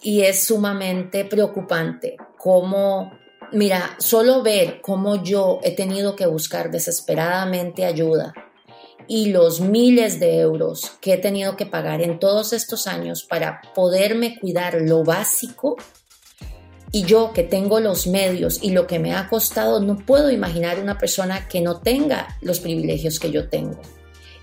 y 0.02 0.22
es 0.22 0.46
sumamente 0.46 1.26
preocupante 1.26 2.18
cómo 2.38 3.12
Mira, 3.54 3.98
solo 4.00 4.44
ver 4.44 4.80
cómo 4.80 5.22
yo 5.22 5.60
he 5.62 5.76
tenido 5.76 6.16
que 6.16 6.26
buscar 6.26 6.72
desesperadamente 6.72 7.84
ayuda 7.84 8.34
y 9.10 9.32
los 9.32 9.60
miles 9.60 10.22
de 10.22 10.40
euros 10.40 10.94
que 11.02 11.14
he 11.14 11.18
tenido 11.18 11.58
que 11.58 11.66
pagar 11.66 12.02
en 12.02 12.18
todos 12.18 12.54
estos 12.54 12.88
años 12.88 13.26
para 13.26 13.62
poderme 13.76 14.40
cuidar 14.40 14.76
lo 14.82 15.04
básico 15.04 15.76
y 16.92 17.04
yo 17.04 17.32
que 17.34 17.44
tengo 17.44 17.80
los 17.80 18.08
medios 18.08 18.60
y 18.62 18.72
lo 18.72 18.88
que 18.88 19.00
me 19.00 19.14
ha 19.14 19.30
costado, 19.30 19.80
no 19.80 19.98
puedo 19.98 20.30
imaginar 20.30 20.80
una 20.80 20.98
persona 20.98 21.48
que 21.48 21.62
no 21.62 21.80
tenga 21.80 22.38
los 22.42 22.60
privilegios 22.60 23.20
que 23.20 23.32
yo 23.32 23.48
tengo. 23.48 23.80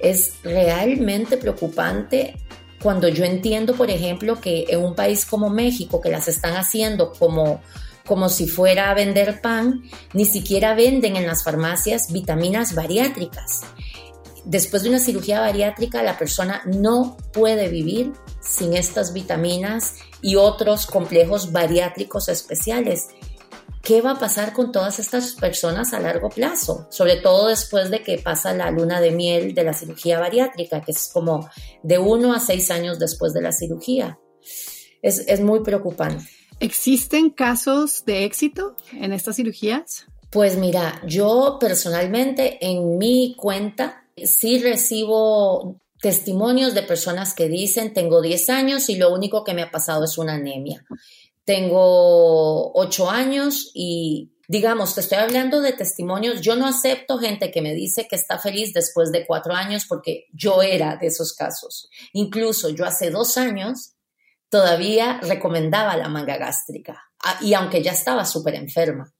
Es 0.00 0.34
realmente 0.42 1.36
preocupante 1.36 2.36
cuando 2.82 3.08
yo 3.08 3.24
entiendo, 3.24 3.74
por 3.74 3.90
ejemplo, 3.90 4.40
que 4.40 4.64
en 4.68 4.82
un 4.82 4.94
país 4.94 5.26
como 5.26 5.50
México, 5.50 6.00
que 6.00 6.10
las 6.10 6.28
están 6.28 6.54
haciendo 6.54 7.12
como 7.12 7.60
como 8.08 8.30
si 8.30 8.48
fuera 8.48 8.90
a 8.90 8.94
vender 8.94 9.42
pan, 9.42 9.82
ni 10.14 10.24
siquiera 10.24 10.74
venden 10.74 11.14
en 11.16 11.26
las 11.26 11.44
farmacias 11.44 12.10
vitaminas 12.10 12.74
bariátricas. 12.74 13.60
Después 14.48 14.82
de 14.82 14.88
una 14.88 14.98
cirugía 14.98 15.40
bariátrica, 15.40 16.02
la 16.02 16.18
persona 16.18 16.62
no 16.66 17.16
puede 17.32 17.68
vivir 17.68 18.12
sin 18.40 18.74
estas 18.74 19.12
vitaminas 19.12 19.94
y 20.22 20.36
otros 20.36 20.86
complejos 20.86 21.52
bariátricos 21.52 22.28
especiales 22.28 23.08
¿qué 23.88 24.02
va 24.02 24.10
a 24.10 24.18
pasar 24.18 24.52
con 24.52 24.70
todas 24.70 24.98
estas 24.98 25.32
personas 25.32 25.94
a 25.94 26.00
largo 26.00 26.28
plazo? 26.28 26.86
Sobre 26.90 27.16
todo 27.16 27.48
después 27.48 27.90
de 27.90 28.02
que 28.02 28.18
pasa 28.18 28.52
la 28.52 28.70
luna 28.70 29.00
de 29.00 29.12
miel 29.12 29.54
de 29.54 29.64
la 29.64 29.72
cirugía 29.72 30.20
bariátrica, 30.20 30.82
que 30.82 30.92
es 30.92 31.10
como 31.10 31.48
de 31.82 31.96
uno 31.96 32.34
a 32.34 32.38
seis 32.38 32.70
años 32.70 32.98
después 32.98 33.32
de 33.32 33.40
la 33.40 33.50
cirugía. 33.50 34.18
Es, 35.00 35.20
es 35.20 35.40
muy 35.40 35.60
preocupante. 35.60 36.22
¿Existen 36.60 37.30
casos 37.30 38.04
de 38.04 38.24
éxito 38.24 38.76
en 38.92 39.14
estas 39.14 39.36
cirugías? 39.36 40.04
Pues 40.28 40.58
mira, 40.58 41.00
yo 41.06 41.56
personalmente 41.58 42.58
en 42.60 42.98
mi 42.98 43.36
cuenta 43.38 44.04
sí 44.26 44.58
recibo 44.58 45.80
testimonios 46.00 46.74
de 46.74 46.82
personas 46.82 47.34
que 47.34 47.48
dicen, 47.48 47.92
tengo 47.92 48.22
10 48.22 48.50
años 48.50 48.88
y 48.88 48.96
lo 48.96 49.12
único 49.12 49.44
que 49.44 49.54
me 49.54 49.62
ha 49.62 49.70
pasado 49.70 50.04
es 50.04 50.18
una 50.18 50.34
anemia. 50.34 50.84
Tengo 51.44 52.72
8 52.74 53.10
años 53.10 53.70
y, 53.74 54.32
digamos, 54.46 54.94
te 54.94 55.00
estoy 55.00 55.18
hablando 55.18 55.60
de 55.60 55.72
testimonios. 55.72 56.40
Yo 56.40 56.56
no 56.56 56.66
acepto 56.66 57.18
gente 57.18 57.50
que 57.50 57.62
me 57.62 57.74
dice 57.74 58.06
que 58.08 58.16
está 58.16 58.38
feliz 58.38 58.72
después 58.72 59.10
de 59.10 59.26
4 59.26 59.54
años 59.54 59.86
porque 59.88 60.26
yo 60.32 60.62
era 60.62 60.96
de 60.96 61.08
esos 61.08 61.32
casos. 61.32 61.88
Incluso 62.12 62.68
yo 62.70 62.84
hace 62.84 63.10
dos 63.10 63.36
años 63.36 63.94
todavía 64.48 65.20
recomendaba 65.22 65.96
la 65.96 66.08
manga 66.08 66.38
gástrica 66.38 67.02
ah, 67.22 67.38
y 67.42 67.54
aunque 67.54 67.82
ya 67.82 67.92
estaba 67.92 68.24
súper 68.24 68.54
enferma. 68.54 69.12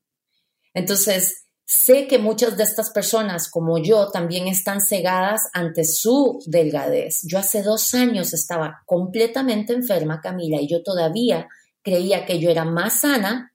Entonces, 0.74 1.47
Sé 1.70 2.06
que 2.06 2.18
muchas 2.18 2.56
de 2.56 2.62
estas 2.62 2.88
personas, 2.88 3.50
como 3.50 3.76
yo, 3.76 4.08
también 4.10 4.48
están 4.48 4.80
cegadas 4.80 5.50
ante 5.52 5.84
su 5.84 6.42
delgadez. 6.46 7.20
Yo 7.24 7.38
hace 7.38 7.62
dos 7.62 7.92
años 7.92 8.32
estaba 8.32 8.82
completamente 8.86 9.74
enferma, 9.74 10.22
Camila, 10.22 10.62
y 10.62 10.66
yo 10.66 10.82
todavía 10.82 11.46
creía 11.82 12.24
que 12.24 12.38
yo 12.38 12.48
era 12.48 12.64
más 12.64 13.00
sana 13.00 13.52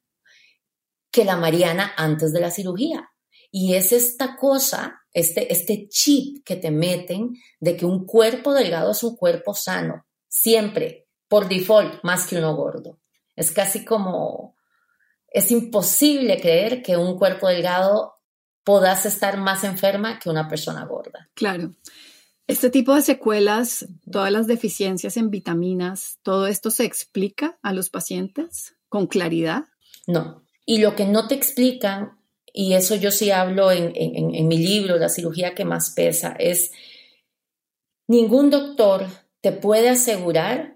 que 1.10 1.26
la 1.26 1.38
Mariana 1.38 1.92
antes 1.98 2.32
de 2.32 2.40
la 2.40 2.52
cirugía. 2.52 3.10
Y 3.50 3.74
es 3.74 3.92
esta 3.92 4.36
cosa, 4.36 5.02
este, 5.12 5.52
este 5.52 5.88
chip 5.90 6.46
que 6.46 6.56
te 6.56 6.70
meten 6.70 7.32
de 7.60 7.76
que 7.76 7.88
un 7.88 8.06
cuerpo 8.06 8.54
delgado 8.54 8.92
es 8.92 9.04
un 9.04 9.16
cuerpo 9.16 9.56
sano, 9.56 10.06
siempre, 10.28 11.08
por 11.28 11.50
default, 11.50 12.04
más 12.04 12.28
que 12.28 12.38
uno 12.38 12.56
gordo. 12.56 13.00
Es 13.36 13.52
casi 13.52 13.84
como, 13.84 14.56
es 15.34 15.52
imposible 15.52 16.40
creer 16.40 16.84
que 16.84 16.96
un 16.96 17.18
cuerpo 17.18 17.48
delgado 17.48 18.14
puedas 18.64 19.06
estar 19.06 19.38
más 19.38 19.64
enferma 19.64 20.20
que 20.20 20.30
una 20.30 20.48
persona 20.48 20.86
gorda. 20.86 21.30
Claro. 21.34 21.74
Este 22.48 22.70
tipo 22.70 22.94
de 22.94 23.02
secuelas, 23.02 23.88
todas 24.10 24.32
las 24.32 24.48
deficiencias 24.48 25.18
en 25.18 25.32
vitaminas, 25.32 26.20
¿todo 26.22 26.46
esto 26.48 26.70
se 26.70 26.86
explica 26.86 27.58
a 27.62 27.74
los 27.74 27.90
pacientes 27.90 28.76
con 28.90 29.08
claridad? 29.08 29.66
No. 30.08 30.44
Y 30.66 30.78
lo 30.78 30.96
que 30.96 31.06
no 31.06 31.28
te 31.28 31.36
explican, 31.36 32.20
y 32.54 32.74
eso 32.74 32.96
yo 32.96 33.12
sí 33.12 33.32
hablo 33.32 33.72
en, 33.72 33.92
en 33.96 34.48
mi 34.48 34.58
libro, 34.58 34.98
La 34.98 35.10
cirugía 35.10 35.56
que 35.56 35.66
más 35.66 35.92
pesa, 35.92 36.36
es 36.38 36.72
ningún 38.08 38.50
doctor 38.50 39.08
te 39.42 39.52
puede 39.52 39.90
asegurar 39.90 40.73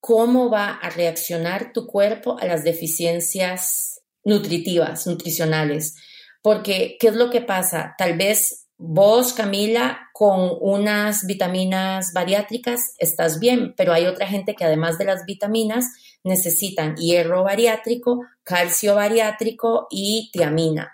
cómo 0.00 0.50
va 0.50 0.70
a 0.70 0.90
reaccionar 0.90 1.72
tu 1.72 1.86
cuerpo 1.86 2.38
a 2.38 2.46
las 2.46 2.64
deficiencias 2.64 4.00
nutritivas, 4.24 5.06
nutricionales. 5.06 5.94
Porque, 6.42 6.96
¿qué 7.00 7.08
es 7.08 7.14
lo 7.14 7.30
que 7.30 7.40
pasa? 7.40 7.94
Tal 7.98 8.16
vez 8.16 8.66
vos, 8.78 9.32
Camila, 9.32 10.10
con 10.12 10.50
unas 10.60 11.26
vitaminas 11.26 12.12
bariátricas 12.12 12.80
estás 12.98 13.38
bien, 13.40 13.74
pero 13.76 13.92
hay 13.92 14.06
otra 14.06 14.26
gente 14.26 14.54
que 14.54 14.64
además 14.64 14.98
de 14.98 15.06
las 15.06 15.24
vitaminas 15.24 15.86
necesitan 16.24 16.96
hierro 16.96 17.44
bariátrico, 17.44 18.20
calcio 18.42 18.94
bariátrico 18.94 19.86
y 19.90 20.30
tiamina. 20.32 20.92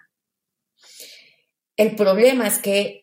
El 1.76 1.96
problema 1.96 2.46
es 2.46 2.58
que 2.58 3.01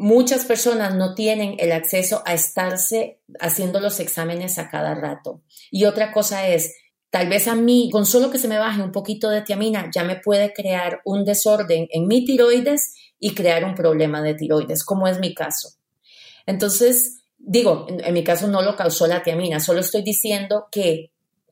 muchas 0.00 0.46
personas 0.46 0.94
no 0.94 1.14
tienen 1.14 1.56
el 1.58 1.72
acceso 1.72 2.22
a 2.24 2.32
estarse 2.32 3.20
haciendo 3.38 3.80
los 3.80 4.00
exámenes 4.00 4.58
a 4.58 4.70
cada 4.70 4.94
rato. 4.94 5.42
Y 5.70 5.84
otra 5.84 6.10
cosa 6.10 6.48
es, 6.48 6.74
tal 7.10 7.28
vez 7.28 7.46
a 7.48 7.54
mí, 7.54 7.90
con 7.92 8.06
solo 8.06 8.30
que 8.30 8.38
se 8.38 8.48
me 8.48 8.58
baje 8.58 8.80
un 8.82 8.92
poquito 8.92 9.28
de 9.28 9.42
tiamina, 9.42 9.90
ya 9.94 10.02
me 10.02 10.16
puede 10.16 10.54
crear 10.54 11.02
un 11.04 11.26
desorden 11.26 11.86
en 11.90 12.06
mi 12.06 12.24
tiroides 12.24 12.94
y 13.18 13.34
crear 13.34 13.62
un 13.62 13.74
problema 13.74 14.22
de 14.22 14.32
tiroides, 14.32 14.84
como 14.84 15.06
es 15.06 15.20
mi 15.20 15.34
caso. 15.34 15.68
Entonces, 16.46 17.18
digo, 17.36 17.86
en, 17.86 18.14
mi 18.14 18.24
caso 18.24 18.48
no 18.48 18.62
lo 18.62 18.76
causó 18.76 19.06
la 19.06 19.22
tiamina, 19.22 19.60
solo 19.60 19.80
estoy 19.80 20.00
diciendo 20.00 20.68
que 20.72 21.10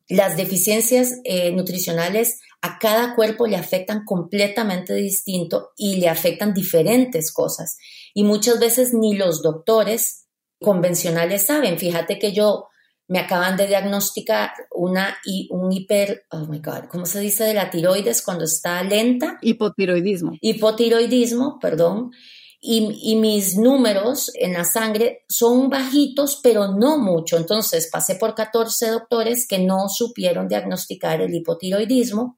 las 0.09 0.39
deficiencias 0.39 1.21
eh, 1.25 1.53
nutricionales 1.53 2.41
a 2.63 2.79
cada 2.79 3.15
cuerpo 3.15 3.47
le 3.47 3.57
afectan 3.57 4.07
completamente 4.07 4.95
distinto 4.95 5.73
y 5.77 5.97
le 5.97 6.09
afectan 6.09 6.55
diferentes 6.55 7.31
cosas 7.31 7.77
y 8.19 8.25
muchas 8.25 8.59
veces 8.59 8.95
ni 8.95 9.15
los 9.15 9.43
doctores 9.43 10.27
convencionales 10.61 11.47
saben. 11.47 11.79
Fíjate 11.79 12.19
que 12.19 12.33
yo 12.33 12.67
me 13.07 13.21
acaban 13.21 13.57
de 13.57 13.69
diagnosticar 13.69 14.51
una 14.75 15.19
un 15.51 15.71
hiper, 15.71 16.25
oh 16.33 16.47
my 16.47 16.59
god, 16.59 16.87
¿cómo 16.91 17.07
se 17.07 17.21
dice 17.21 17.45
de 17.45 17.55
la 17.55 17.71
tiroides 17.71 18.23
cuando 18.23 18.43
está 18.43 18.83
lenta? 18.83 19.39
Hipotiroidismo. 19.41 20.33
Hipotiroidismo, 20.41 21.61
perdón. 21.61 22.11
Y, 22.61 22.99
y, 23.05 23.15
mis 23.15 23.57
números 23.57 24.33
en 24.35 24.55
la 24.55 24.65
sangre 24.65 25.25
son 25.29 25.71
bajitos, 25.71 26.41
pero 26.43 26.77
no 26.77 26.99
mucho. 26.99 27.37
Entonces 27.37 27.89
pasé 27.89 28.17
por 28.17 28.35
14 28.35 28.89
doctores 28.89 29.47
que 29.47 29.61
no 29.61 29.89
supieron 29.89 30.49
diagnosticar 30.49 31.21
el 31.21 31.33
hipotiroidismo 31.33 32.37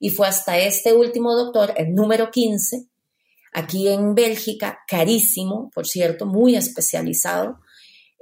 y 0.00 0.08
fue 0.08 0.26
hasta 0.26 0.56
este 0.56 0.94
último 0.94 1.34
doctor, 1.34 1.74
el 1.76 1.94
número 1.94 2.30
15, 2.30 2.88
aquí 3.52 3.88
en 3.88 4.14
Bélgica, 4.14 4.80
carísimo, 4.86 5.70
por 5.74 5.86
cierto, 5.86 6.26
muy 6.26 6.56
especializado. 6.56 7.58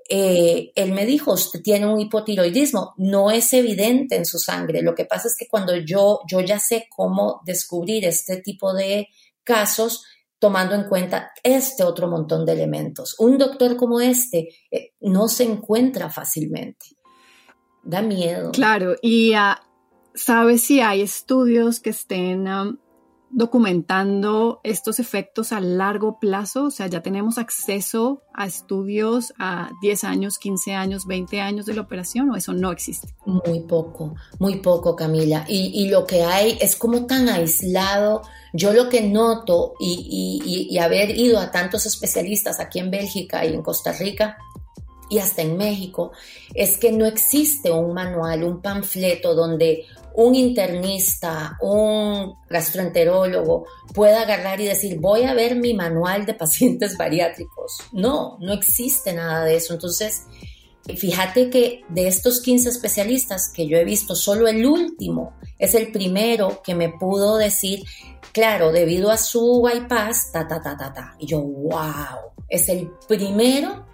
Eh, 0.09 0.71
él 0.77 0.93
me 0.93 1.05
dijo, 1.05 1.35
tiene 1.65 1.87
un 1.87 2.01
hipotiroidismo, 2.01 2.95
no 2.97 3.31
es 3.31 3.53
evidente 3.53 4.17
en 4.17 4.25
su 4.25 4.39
sangre. 4.39 4.83
Lo 4.83 4.95
que 4.95 5.05
pasa 5.05 5.29
es 5.29 5.37
que 5.37 5.49
cuando 5.49 5.77
yo, 5.77 6.21
yo 6.31 6.41
ya 6.41 6.59
sé 6.59 6.87
cómo 6.95 7.41
descubrir 7.45 8.05
este 8.05 8.37
tipo 8.37 8.73
de 8.73 9.09
casos, 9.43 10.05
tomando 10.39 10.75
en 10.75 10.85
cuenta 10.85 11.31
este 11.43 11.83
otro 11.83 12.09
montón 12.09 12.45
de 12.45 12.53
elementos. 12.53 13.17
Un 13.19 13.39
doctor 13.39 13.77
como 13.77 14.01
este 14.01 14.49
eh, 14.71 14.93
no 15.01 15.29
se 15.29 15.45
encuentra 15.45 16.11
fácilmente. 16.11 16.87
Da 17.83 18.03
miedo. 18.03 18.53
Claro, 18.53 18.97
y 19.01 19.33
uh, 19.35 19.55
¿sabes 20.15 20.63
si 20.63 20.81
hay 20.81 21.03
estudios 21.03 21.81
que 21.81 21.91
estén 21.91 22.47
documentando 23.31 24.61
estos 24.63 24.99
efectos 24.99 25.53
a 25.53 25.61
largo 25.61 26.19
plazo? 26.19 26.65
O 26.65 26.71
sea, 26.71 26.87
ya 26.87 27.03
tenemos 27.03 27.39
acceso 27.39 28.23
a 28.33 28.47
estudios 28.47 29.33
a 29.39 29.71
10 29.83 30.05
años, 30.05 30.39
15 30.39 30.75
años, 30.75 31.07
20 31.07 31.41
años 31.41 31.67
de 31.67 31.75
la 31.75 31.83
operación 31.83 32.31
o 32.31 32.37
eso 32.37 32.53
no 32.53 32.73
existe? 32.73 33.09
Muy 33.25 33.61
poco, 33.61 34.15
muy 34.39 34.57
poco, 34.57 34.95
Camila. 34.95 35.45
Y, 35.49 35.89
lo 35.89 36.07
que 36.07 36.23
hay 36.23 36.59
es 36.61 36.77
como 36.77 37.07
tan 37.07 37.29
aislado. 37.29 38.23
Yo 38.53 38.73
lo 38.73 38.89
que 38.89 39.03
noto 39.03 39.75
y, 39.79 40.69
y 40.71 40.79
haber 40.79 41.11
ido 41.17 41.39
a 41.39 41.51
tantos 41.51 41.87
especialistas 41.87 42.59
aquí 42.59 42.79
en 42.79 42.91
Bélgica 42.91 43.45
y 43.45 43.55
en 43.55 43.63
Costa 43.63 43.93
Rica, 43.93 44.39
y 45.09 45.19
hasta 45.19 45.43
en 45.43 45.57
México, 45.57 46.13
es 46.55 46.79
que 46.79 46.93
no 46.93 47.07
existe 47.07 47.71
un 47.71 47.95
manual, 47.95 48.43
un 48.43 48.61
panfleto 48.61 49.35
donde 49.35 49.85
un 50.17 50.35
internista, 50.35 51.59
un 51.61 52.35
gastroenterólogo 52.49 53.67
pueda 53.95 54.23
agarrar 54.23 54.61
y 54.61 54.65
decir, 54.65 54.99
voy 54.99 55.25
a 55.25 55.35
ver 55.35 55.57
mi 55.57 55.75
manual 55.75 56.25
de 56.25 56.35
pacientes 56.35 56.97
bariátricos. 56.97 57.79
No, 57.93 58.39
no 58.41 58.53
existe 58.55 59.13
nada 59.13 59.45
de 59.45 59.57
eso. 59.57 59.75
Entonces, 59.75 60.23
fíjate 60.97 61.51
que 61.51 61.83
de 61.91 62.09
estos 62.09 62.41
15 62.41 62.71
especialistas 62.71 63.53
que 63.55 63.67
yo 63.67 63.77
he 63.77 63.85
visto, 63.85 64.17
solo 64.17 64.49
el 64.49 64.65
último 64.65 65.35
es 65.59 65.75
el 65.75 65.93
primero 65.93 66.63
que 66.63 66.75
me 66.75 66.89
pudo 66.89 67.37
decir, 67.37 67.85
claro, 68.33 68.73
debido 68.73 69.11
a 69.11 69.19
su 69.19 69.63
bypass, 69.63 70.33
ta, 70.33 70.49
ta, 70.49 70.63
ta, 70.63 70.79
ta, 70.79 70.95
ta. 70.95 71.17
Y 71.19 71.27
yo, 71.27 71.43
wow, 71.43 72.33
es 72.49 72.71
el 72.71 72.91
primero 73.07 73.87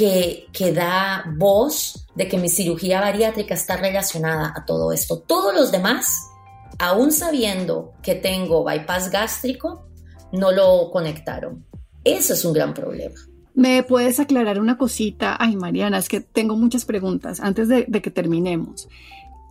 que, 0.00 0.46
que 0.50 0.72
da 0.72 1.26
voz 1.36 2.06
de 2.14 2.26
que 2.26 2.38
mi 2.38 2.48
cirugía 2.48 3.02
bariátrica 3.02 3.52
está 3.52 3.76
relacionada 3.76 4.54
a 4.56 4.64
todo 4.64 4.92
esto. 4.92 5.18
Todos 5.18 5.54
los 5.54 5.70
demás, 5.70 6.30
aún 6.78 7.12
sabiendo 7.12 7.92
que 8.02 8.14
tengo 8.14 8.64
bypass 8.64 9.10
gástrico, 9.10 9.90
no 10.32 10.52
lo 10.52 10.90
conectaron. 10.90 11.66
Eso 12.02 12.32
es 12.32 12.46
un 12.46 12.54
gran 12.54 12.72
problema. 12.72 13.14
¿Me 13.52 13.82
puedes 13.82 14.18
aclarar 14.20 14.58
una 14.58 14.78
cosita? 14.78 15.36
Ay, 15.38 15.54
Mariana, 15.54 15.98
es 15.98 16.08
que 16.08 16.22
tengo 16.22 16.56
muchas 16.56 16.86
preguntas 16.86 17.38
antes 17.38 17.68
de, 17.68 17.84
de, 17.86 18.00
que 18.00 18.10
terminemos. 18.10 18.88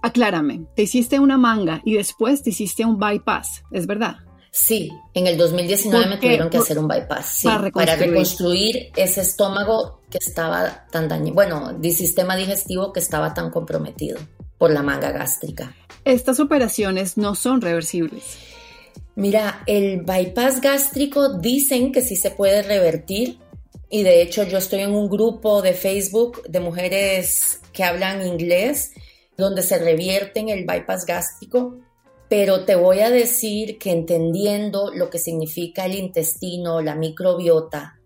Aclárame, 0.01 0.65
te 0.75 0.81
hiciste 0.81 1.19
una 1.19 1.37
manga 1.37 1.79
y 1.85 1.93
después 1.93 2.41
te 2.41 2.49
hiciste 2.49 2.85
un 2.85 2.97
bypass, 2.97 3.65
¿es 3.69 3.85
verdad? 3.85 4.15
Sí, 4.49 4.89
en 5.13 5.27
el 5.27 5.37
2019 5.37 6.07
me 6.07 6.17
tuvieron 6.17 6.49
que 6.49 6.57
hacer 6.57 6.79
un 6.79 6.87
bypass, 6.87 7.41
para, 7.43 7.95
reconstruir. 7.95 8.89
ese 8.95 9.21
estómago 9.21 9.98
que 10.09 10.17
estaba 10.17 10.85
tan 10.91 11.07
dañado, 11.07 11.33
bueno, 11.33 11.77
sistema 11.83 12.35
digestivo 12.35 12.93
que 12.93 12.99
estaba 12.99 13.33
tan 13.33 13.49
comprometido 13.51 14.19
por 14.57 14.71
la 14.71 14.83
manga 14.83 15.11
gástrica. 15.11 15.75
estas 16.05 16.39
operaciones 16.39 17.17
no 17.17 17.35
son 17.35 17.61
reversibles. 17.61 18.37
Mira, 19.15 19.63
el 19.65 20.01
bypass 20.01 20.61
gástrico 20.61 21.39
dicen 21.39 21.91
que 21.91 22.01
sí 22.01 22.15
se 22.15 22.31
puede 22.31 22.61
revertir 22.61 23.37
y 23.89 24.03
de 24.03 24.21
hecho 24.21 24.43
yo 24.43 24.57
estoy 24.57 24.81
en 24.81 24.93
un 24.93 25.09
grupo 25.09 25.61
de 25.61 25.73
Facebook 25.73 26.43
de 26.47 26.59
mujeres 26.59 27.59
que 27.73 27.83
hablan 27.83 28.25
inglés 28.25 28.91
donde 29.35 29.61
se 29.61 29.77
revierten 29.77 30.49
el 30.49 30.65
bypass 30.65 31.05
gástrico, 31.05 31.79
pero 32.29 32.65
te 32.65 32.75
voy 32.75 32.99
a 32.99 33.09
decir 33.09 33.77
que 33.77 33.91
entendiendo 33.91 34.91
lo 34.93 35.09
que 35.09 35.17
significa 35.17 35.85
el 35.85 35.95
intestino, 35.95 36.81
la 36.81 36.95
microbiota, 36.95 37.99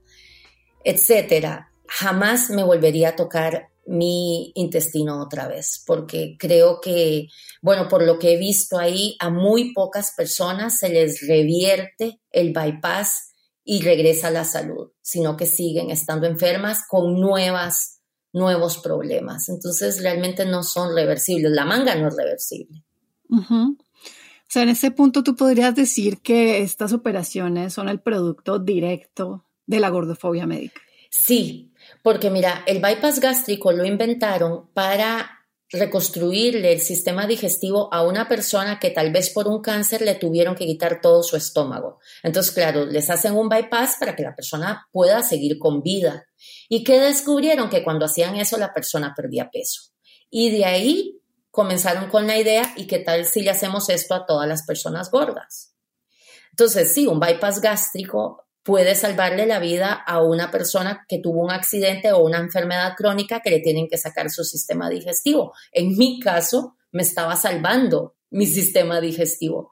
etcétera, 0.83 1.72
jamás 1.93 2.49
me 2.49 2.63
volvería 2.63 3.09
a 3.09 3.15
tocar 3.15 3.69
mi 3.85 4.51
intestino 4.55 5.21
otra 5.21 5.47
vez, 5.47 5.83
porque 5.85 6.37
creo 6.39 6.79
que, 6.81 7.27
bueno, 7.61 7.87
por 7.87 8.03
lo 8.03 8.17
que 8.17 8.33
he 8.33 8.37
visto 8.37 8.79
ahí, 8.79 9.15
a 9.19 9.29
muy 9.29 9.73
pocas 9.73 10.13
personas 10.17 10.79
se 10.79 10.89
les 10.89 11.27
revierte 11.27 12.19
el 12.31 12.51
bypass 12.51 13.33
y 13.63 13.81
regresa 13.81 14.29
a 14.29 14.31
la 14.31 14.43
salud, 14.43 14.91
sino 15.01 15.37
que 15.37 15.45
siguen 15.45 15.91
estando 15.91 16.25
enfermas 16.25 16.79
con 16.89 17.19
nuevas, 17.19 18.01
nuevos 18.31 18.79
problemas. 18.79 19.47
Entonces, 19.49 20.01
realmente 20.01 20.45
no 20.45 20.63
son 20.63 20.95
reversibles. 20.95 21.51
La 21.51 21.65
manga 21.65 21.93
no 21.95 22.07
es 22.07 22.15
reversible. 22.15 22.83
O 23.29 23.75
sea, 24.47 24.63
en 24.63 24.69
ese 24.69 24.89
punto 24.89 25.23
tú 25.23 25.35
podrías 25.35 25.75
decir 25.75 26.21
que 26.21 26.61
estas 26.63 26.91
operaciones 26.91 27.73
son 27.73 27.87
el 27.87 27.99
producto 27.99 28.57
directo 28.57 29.45
de 29.67 29.79
la 29.79 29.89
gordofobia 29.89 30.47
médica. 30.47 30.81
Sí, 31.15 31.72
porque 32.01 32.29
mira, 32.29 32.63
el 32.65 32.81
bypass 32.81 33.19
gástrico 33.19 33.71
lo 33.71 33.85
inventaron 33.85 34.69
para 34.73 35.43
reconstruirle 35.73 36.71
el 36.71 36.81
sistema 36.81 37.25
digestivo 37.25 37.91
a 37.91 38.03
una 38.03 38.27
persona 38.27 38.79
que 38.79 38.91
tal 38.91 39.11
vez 39.11 39.31
por 39.31 39.47
un 39.47 39.59
cáncer 39.59 40.03
le 40.03 40.13
tuvieron 40.13 40.53
que 40.53 40.67
quitar 40.67 41.01
todo 41.01 41.23
su 41.23 41.35
estómago. 41.35 41.99
Entonces, 42.21 42.53
claro, 42.53 42.85
les 42.85 43.09
hacen 43.09 43.33
un 43.33 43.49
bypass 43.49 43.97
para 43.99 44.15
que 44.15 44.21
la 44.21 44.35
persona 44.35 44.87
pueda 44.91 45.23
seguir 45.23 45.57
con 45.57 45.81
vida. 45.81 46.27
¿Y 46.69 46.83
que 46.83 46.99
descubrieron? 46.99 47.69
Que 47.69 47.83
cuando 47.83 48.05
hacían 48.05 48.35
eso 48.35 48.57
la 48.57 48.71
persona 48.71 49.13
perdía 49.15 49.49
peso. 49.49 49.91
Y 50.29 50.51
de 50.51 50.65
ahí 50.65 51.19
comenzaron 51.49 52.09
con 52.09 52.27
la 52.27 52.37
idea, 52.37 52.73
¿y 52.77 52.85
qué 52.85 52.99
tal 52.99 53.25
si 53.25 53.41
le 53.41 53.49
hacemos 53.49 53.89
esto 53.89 54.13
a 54.13 54.25
todas 54.27 54.47
las 54.47 54.65
personas 54.65 55.09
gordas? 55.09 55.75
Entonces, 56.51 56.93
sí, 56.93 57.07
un 57.07 57.19
bypass 57.19 57.61
gástrico 57.61 58.42
puede 58.63 58.95
salvarle 58.95 59.45
la 59.45 59.59
vida 59.59 59.91
a 59.93 60.21
una 60.21 60.49
persona 60.49 61.05
que 61.07 61.19
tuvo 61.19 61.43
un 61.43 61.51
accidente 61.51 62.11
o 62.11 62.23
una 62.23 62.39
enfermedad 62.39 62.93
crónica 62.95 63.41
que 63.41 63.49
le 63.49 63.59
tienen 63.59 63.87
que 63.87 63.97
sacar 63.97 64.29
su 64.29 64.43
sistema 64.43 64.89
digestivo. 64.89 65.53
En 65.71 65.97
mi 65.97 66.19
caso, 66.19 66.77
me 66.91 67.03
estaba 67.03 67.35
salvando 67.35 68.15
mi 68.29 68.45
sistema 68.45 69.01
digestivo. 69.01 69.71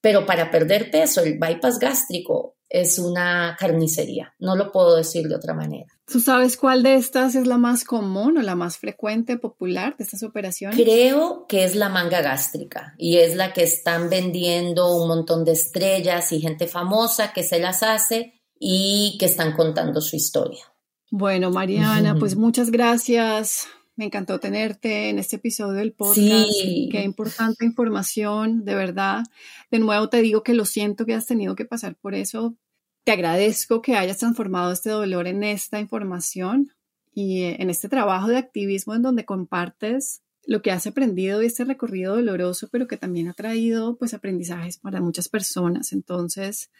Pero 0.00 0.24
para 0.24 0.50
perder 0.50 0.90
peso, 0.90 1.22
el 1.22 1.38
bypass 1.38 1.78
gástrico 1.78 2.57
es 2.68 2.98
una 2.98 3.56
carnicería. 3.58 4.34
No 4.38 4.56
lo 4.56 4.72
puedo 4.72 4.96
decir 4.96 5.28
de 5.28 5.34
otra 5.34 5.54
manera. 5.54 5.86
¿Tú 6.06 6.20
sabes 6.20 6.56
cuál 6.56 6.82
de 6.82 6.94
estas 6.94 7.34
es 7.34 7.46
la 7.46 7.58
más 7.58 7.84
común 7.84 8.38
o 8.38 8.42
la 8.42 8.54
más 8.54 8.78
frecuente, 8.78 9.36
popular 9.36 9.96
de 9.96 10.04
estas 10.04 10.22
operaciones? 10.22 10.80
Creo 10.80 11.46
que 11.46 11.64
es 11.64 11.74
la 11.74 11.88
manga 11.88 12.22
gástrica 12.22 12.94
y 12.96 13.18
es 13.18 13.36
la 13.36 13.52
que 13.52 13.62
están 13.62 14.08
vendiendo 14.08 14.94
un 14.96 15.08
montón 15.08 15.44
de 15.44 15.52
estrellas 15.52 16.32
y 16.32 16.40
gente 16.40 16.66
famosa 16.66 17.32
que 17.32 17.42
se 17.42 17.58
las 17.58 17.82
hace 17.82 18.40
y 18.58 19.16
que 19.18 19.26
están 19.26 19.52
contando 19.52 20.00
su 20.00 20.16
historia. 20.16 20.64
Bueno, 21.10 21.50
Mariana, 21.50 22.16
pues 22.18 22.36
muchas 22.36 22.70
gracias. 22.70 23.66
Me 23.98 24.04
encantó 24.04 24.38
tenerte 24.38 25.08
en 25.08 25.18
este 25.18 25.36
episodio 25.36 25.72
del 25.72 25.92
podcast. 25.92 26.48
Sí. 26.52 26.88
Qué 26.88 27.02
importante 27.02 27.64
información, 27.64 28.64
de 28.64 28.76
verdad. 28.76 29.24
De 29.72 29.80
nuevo 29.80 30.08
te 30.08 30.22
digo 30.22 30.44
que 30.44 30.54
lo 30.54 30.66
siento 30.66 31.04
que 31.04 31.14
has 31.14 31.26
tenido 31.26 31.56
que 31.56 31.64
pasar 31.64 31.96
por 31.96 32.14
eso. 32.14 32.54
Te 33.02 33.10
agradezco 33.10 33.82
que 33.82 33.96
hayas 33.96 34.18
transformado 34.18 34.70
este 34.70 34.90
dolor 34.90 35.26
en 35.26 35.42
esta 35.42 35.80
información 35.80 36.70
y 37.12 37.42
eh, 37.42 37.56
en 37.58 37.70
este 37.70 37.88
trabajo 37.88 38.28
de 38.28 38.36
activismo 38.36 38.94
en 38.94 39.02
donde 39.02 39.24
compartes 39.24 40.22
lo 40.46 40.62
que 40.62 40.70
has 40.70 40.86
aprendido 40.86 41.42
y 41.42 41.46
este 41.46 41.64
recorrido 41.64 42.14
doloroso, 42.14 42.68
pero 42.70 42.86
que 42.86 42.98
también 42.98 43.26
ha 43.26 43.34
traído 43.34 43.96
pues 43.96 44.14
aprendizajes 44.14 44.78
para 44.78 45.00
muchas 45.00 45.28
personas. 45.28 45.92
Entonces, 45.92 46.70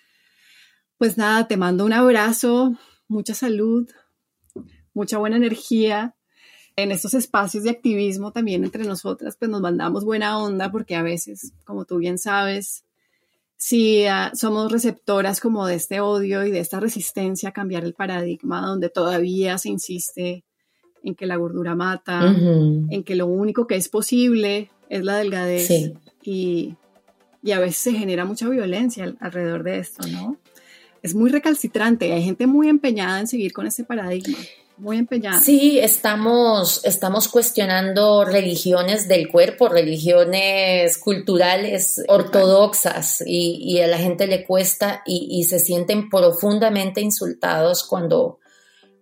pues 0.98 1.18
nada, 1.18 1.48
te 1.48 1.56
mando 1.56 1.84
un 1.84 1.94
abrazo, 1.94 2.78
mucha 3.08 3.34
salud, 3.34 3.90
mucha 4.94 5.18
buena 5.18 5.36
energía. 5.36 6.14
En 6.78 6.92
estos 6.92 7.14
espacios 7.14 7.64
de 7.64 7.70
activismo 7.70 8.30
también 8.30 8.62
entre 8.62 8.84
nosotras, 8.84 9.36
pues 9.36 9.50
nos 9.50 9.60
mandamos 9.60 10.04
buena 10.04 10.38
onda 10.38 10.70
porque 10.70 10.94
a 10.94 11.02
veces, 11.02 11.52
como 11.64 11.84
tú 11.84 11.96
bien 11.96 12.18
sabes, 12.18 12.84
si 13.56 14.06
ah, 14.06 14.30
somos 14.34 14.70
receptoras 14.70 15.40
como 15.40 15.66
de 15.66 15.74
este 15.74 15.98
odio 15.98 16.46
y 16.46 16.52
de 16.52 16.60
esta 16.60 16.78
resistencia 16.78 17.48
a 17.48 17.52
cambiar 17.52 17.84
el 17.84 17.94
paradigma 17.94 18.64
donde 18.64 18.90
todavía 18.90 19.58
se 19.58 19.70
insiste 19.70 20.44
en 21.02 21.16
que 21.16 21.26
la 21.26 21.34
gordura 21.34 21.74
mata, 21.74 22.32
en 22.32 23.02
que 23.02 23.16
lo 23.16 23.26
único 23.26 23.66
que 23.66 23.74
es 23.74 23.88
posible 23.88 24.70
es 24.88 25.04
la 25.04 25.16
delgadez 25.16 25.68
y, 26.22 26.76
y, 27.42 27.52
a 27.52 27.58
veces 27.58 27.78
se 27.78 27.92
genera 27.92 28.24
mucha 28.24 28.48
violencia 28.48 29.16
alrededor 29.18 29.64
de 29.64 29.78
esto, 29.78 30.06
¿no? 30.06 30.38
es 31.02 31.14
muy 31.14 31.30
recalcitrante. 31.30 32.12
Hay 32.12 32.22
gente 32.22 32.46
muy 32.46 32.68
empeñada 32.68 33.20
en 33.20 33.26
seguir 33.26 33.52
con 33.52 33.66
ese 33.66 33.84
paradigma. 33.84 34.38
Muy 34.78 34.98
empeñada. 34.98 35.40
Sí, 35.40 35.80
estamos, 35.80 36.84
estamos 36.84 37.26
cuestionando 37.28 38.24
religiones 38.24 39.08
del 39.08 39.28
cuerpo, 39.28 39.68
religiones 39.68 40.98
culturales 40.98 42.00
ortodoxas 42.06 43.22
y, 43.26 43.80
a 43.80 43.88
la 43.88 43.98
gente 43.98 44.28
le 44.28 44.46
cuesta 44.46 45.02
y, 45.04 45.42
se 45.44 45.58
sienten 45.58 46.08
profundamente 46.08 47.00
insultados 47.00 47.82
cuando, 47.82 48.38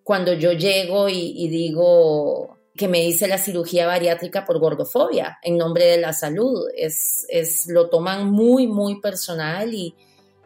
cuando 0.03 0.33
yo 0.33 0.53
llego 0.53 1.11
y, 1.11 1.35
y 1.37 1.49
digo 1.49 2.57
que 2.77 2.89
me 2.89 3.05
hice 3.05 3.29
la 3.29 3.39
cirugía 3.39 3.87
bariátrica 3.87 4.45
por 4.45 4.59
gordofobia 4.59 5.39
en 5.43 5.57
nombre 5.57 5.85
de 5.87 5.99
la 5.99 6.13
salud. 6.13 6.69
Es, 6.75 7.27
es, 7.29 7.67
lo 7.67 7.91
toman 7.91 8.31
muy, 8.31 8.67
muy 8.67 9.01
personal 9.01 9.75
y, 9.75 9.95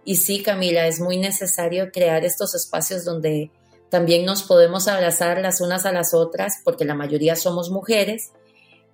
y 0.04 0.16
sí, 0.16 0.42
Camila, 0.42 0.86
es 0.86 1.00
muy 1.00 1.18
necesario 1.18 1.90
crear 1.92 2.24
estos 2.24 2.54
espacios 2.54 3.04
donde 3.04 3.50
también 3.90 4.24
nos 4.24 4.42
podemos 4.42 4.88
abrazar 4.88 5.40
las 5.40 5.60
unas 5.60 5.84
a 5.84 5.92
las 5.92 6.14
otras, 6.14 6.60
porque 6.64 6.84
la 6.84 6.94
mayoría 6.94 7.36
somos 7.36 7.70
mujeres, 7.70 8.32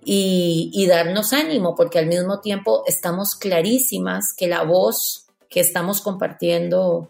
y, 0.09 0.87
darnos 0.89 1.33
ánimo, 1.33 1.75
porque 1.75 1.99
al 1.99 2.07
mismo 2.07 2.41
tiempo 2.41 2.85
estamos 2.87 3.35
clarísimas 3.35 4.35
que 4.37 4.47
la 4.47 4.63
voz 4.63 5.27
que 5.51 5.59
estamos 5.59 6.01
compartiendo 6.01 7.09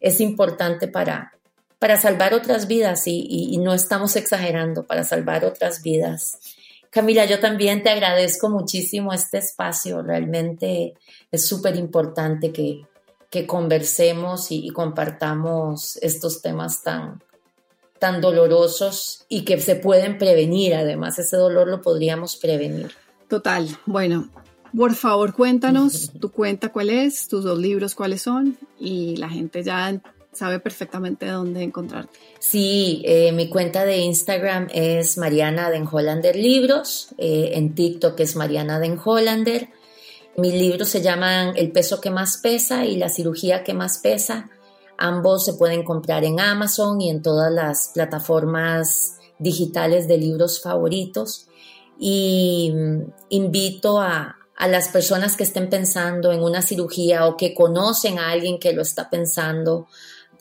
es 0.00 0.18
importante 0.20 0.88
para, 0.88 1.34
para 1.78 2.00
salvar 2.00 2.32
otras 2.32 2.66
vidas 2.66 3.06
y, 3.06 3.26
y, 3.28 3.58
no 3.58 3.74
estamos 3.74 4.16
exagerando, 4.16 4.86
para 4.86 5.04
salvar 5.04 5.44
otras 5.44 5.82
vidas. 5.82 6.38
Camila, 6.88 7.26
yo 7.26 7.38
también 7.38 7.82
te 7.82 7.90
agradezco 7.90 8.48
muchísimo 8.48 9.12
este 9.12 9.38
espacio, 9.38 10.00
realmente 10.00 10.94
es 11.30 11.46
súper 11.46 11.76
importante 11.76 12.50
que, 12.50 12.86
que 13.30 13.46
conversemos 13.46 14.50
y, 14.50 14.70
compartamos 14.70 15.98
estos 15.98 16.40
temas 16.40 16.82
tan, 16.82 17.22
tan 17.98 18.20
dolorosos 18.20 19.24
y 19.28 19.42
que 19.44 19.60
se 19.60 19.76
pueden 19.76 20.18
prevenir. 20.18 20.74
Además, 20.74 21.18
ese 21.18 21.36
dolor 21.36 21.68
lo 21.68 21.82
podríamos 21.82 22.36
prevenir. 22.36 22.92
Total. 23.28 23.68
Bueno, 23.86 24.28
por 24.76 24.94
favor, 24.94 25.34
cuéntanos 25.34 26.12
tu 26.20 26.30
cuenta 26.30 26.70
cuál 26.70 26.90
es, 26.90 27.28
tus 27.28 27.44
dos 27.44 27.58
libros 27.58 27.94
cuáles 27.94 28.22
son 28.22 28.56
y 28.78 29.16
la 29.16 29.28
gente 29.28 29.62
ya 29.62 30.00
sabe 30.32 30.60
perfectamente 30.60 31.26
dónde 31.26 31.62
encontrarte. 31.62 32.18
Sí, 32.38 33.02
eh, 33.04 33.32
mi 33.32 33.48
cuenta 33.48 33.84
de 33.84 33.98
Instagram 33.98 34.68
es 34.72 35.18
Mariana 35.18 35.70
Den 35.70 35.88
Hollander 35.90 36.36
Libros, 36.36 37.08
eh, 37.18 37.50
en 37.54 37.74
TikTok 37.74 38.18
es 38.20 38.36
Mariana 38.36 38.78
Den 38.78 38.98
Hollander. 39.02 39.68
Mis 40.36 40.54
libros 40.54 40.88
se 40.88 41.02
llaman 41.02 41.54
El 41.56 41.72
peso 41.72 42.00
que 42.00 42.10
más 42.10 42.38
pesa 42.38 42.86
y 42.86 42.96
La 42.96 43.08
cirugía 43.08 43.64
que 43.64 43.74
más 43.74 43.98
pesa. 43.98 44.48
Ambos 44.98 45.44
se 45.44 45.54
pueden 45.54 45.84
comprar 45.84 46.24
en 46.24 46.40
Amazon 46.40 47.00
y 47.00 47.08
en 47.08 47.22
todas 47.22 47.50
las 47.52 47.90
plataformas 47.94 49.16
digitales 49.38 50.08
de 50.08 50.18
libros 50.18 50.60
favoritos. 50.60 51.46
Y 51.98 52.72
mm, 52.74 53.02
invito 53.30 54.00
a, 54.00 54.34
las 54.68 54.88
personas 54.88 55.36
que 55.36 55.44
estén 55.44 55.70
pensando 55.70 56.32
en 56.32 56.42
una 56.42 56.62
cirugía 56.62 57.26
o 57.26 57.36
que 57.36 57.54
conocen 57.54 58.18
a 58.18 58.30
alguien 58.30 58.58
que 58.58 58.72
lo 58.72 58.82
está 58.82 59.08
pensando 59.08 59.86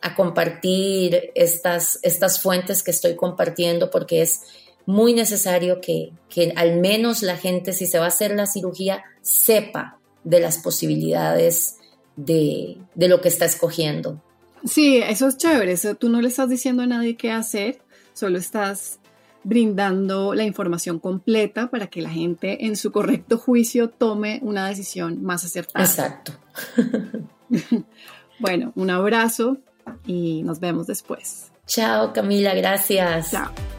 a 0.02 0.16
compartir 0.16 1.30
estas, 1.36 2.00
estas 2.02 2.42
fuentes 2.42 2.82
que 2.82 2.90
estoy 2.90 3.16
compartiendo 3.16 3.92
porque 3.92 4.24
es 4.24 4.42
muy 4.88 5.14
necesario 5.14 5.82
que, 5.82 6.14
al 6.56 6.80
menos 6.80 7.22
la 7.22 7.38
gente, 7.38 7.74
si 7.74 7.86
se 7.86 8.00
va 8.00 8.06
a 8.06 8.08
hacer 8.08 8.32
la 8.32 8.48
cirugía, 8.48 9.04
sepa 9.22 10.00
de 10.24 10.40
las 10.40 10.58
posibilidades 10.60 11.76
de, 12.16 12.78
lo 12.96 13.20
que 13.20 13.28
está 13.28 13.46
escogiendo. 13.46 14.24
Sí, 14.66 14.98
eso 14.98 15.28
es 15.28 15.38
chévere. 15.38 15.72
Eso, 15.72 15.96
tú 15.96 16.10
no 16.10 16.22
le 16.22 16.28
estás 16.28 16.50
diciendo 16.50 16.84
a 16.84 16.88
nadie 16.88 17.16
qué 17.16 17.32
hacer, 17.32 17.80
solo 18.14 18.38
estás 18.38 19.00
brindando 19.44 20.34
la 20.34 20.44
información 20.44 21.00
completa 21.00 21.70
para 21.70 21.88
que 21.88 22.02
la 22.02 22.10
gente 22.10 22.66
en 22.66 22.76
su 22.76 22.92
correcto 22.92 23.38
juicio 23.38 23.90
tome 23.90 24.40
una 24.44 24.68
decisión 24.68 25.24
más 25.24 25.46
acertada. 25.46 25.86
Exacto. 25.86 26.34
bueno, 28.40 28.74
un 28.76 28.90
abrazo 28.90 29.58
y 30.06 30.44
nos 30.44 30.60
vemos 30.60 30.88
después. 30.88 31.52
Chao 31.66 32.12
Camila, 32.12 32.54
gracias. 32.56 33.32
Chao. 33.32 33.77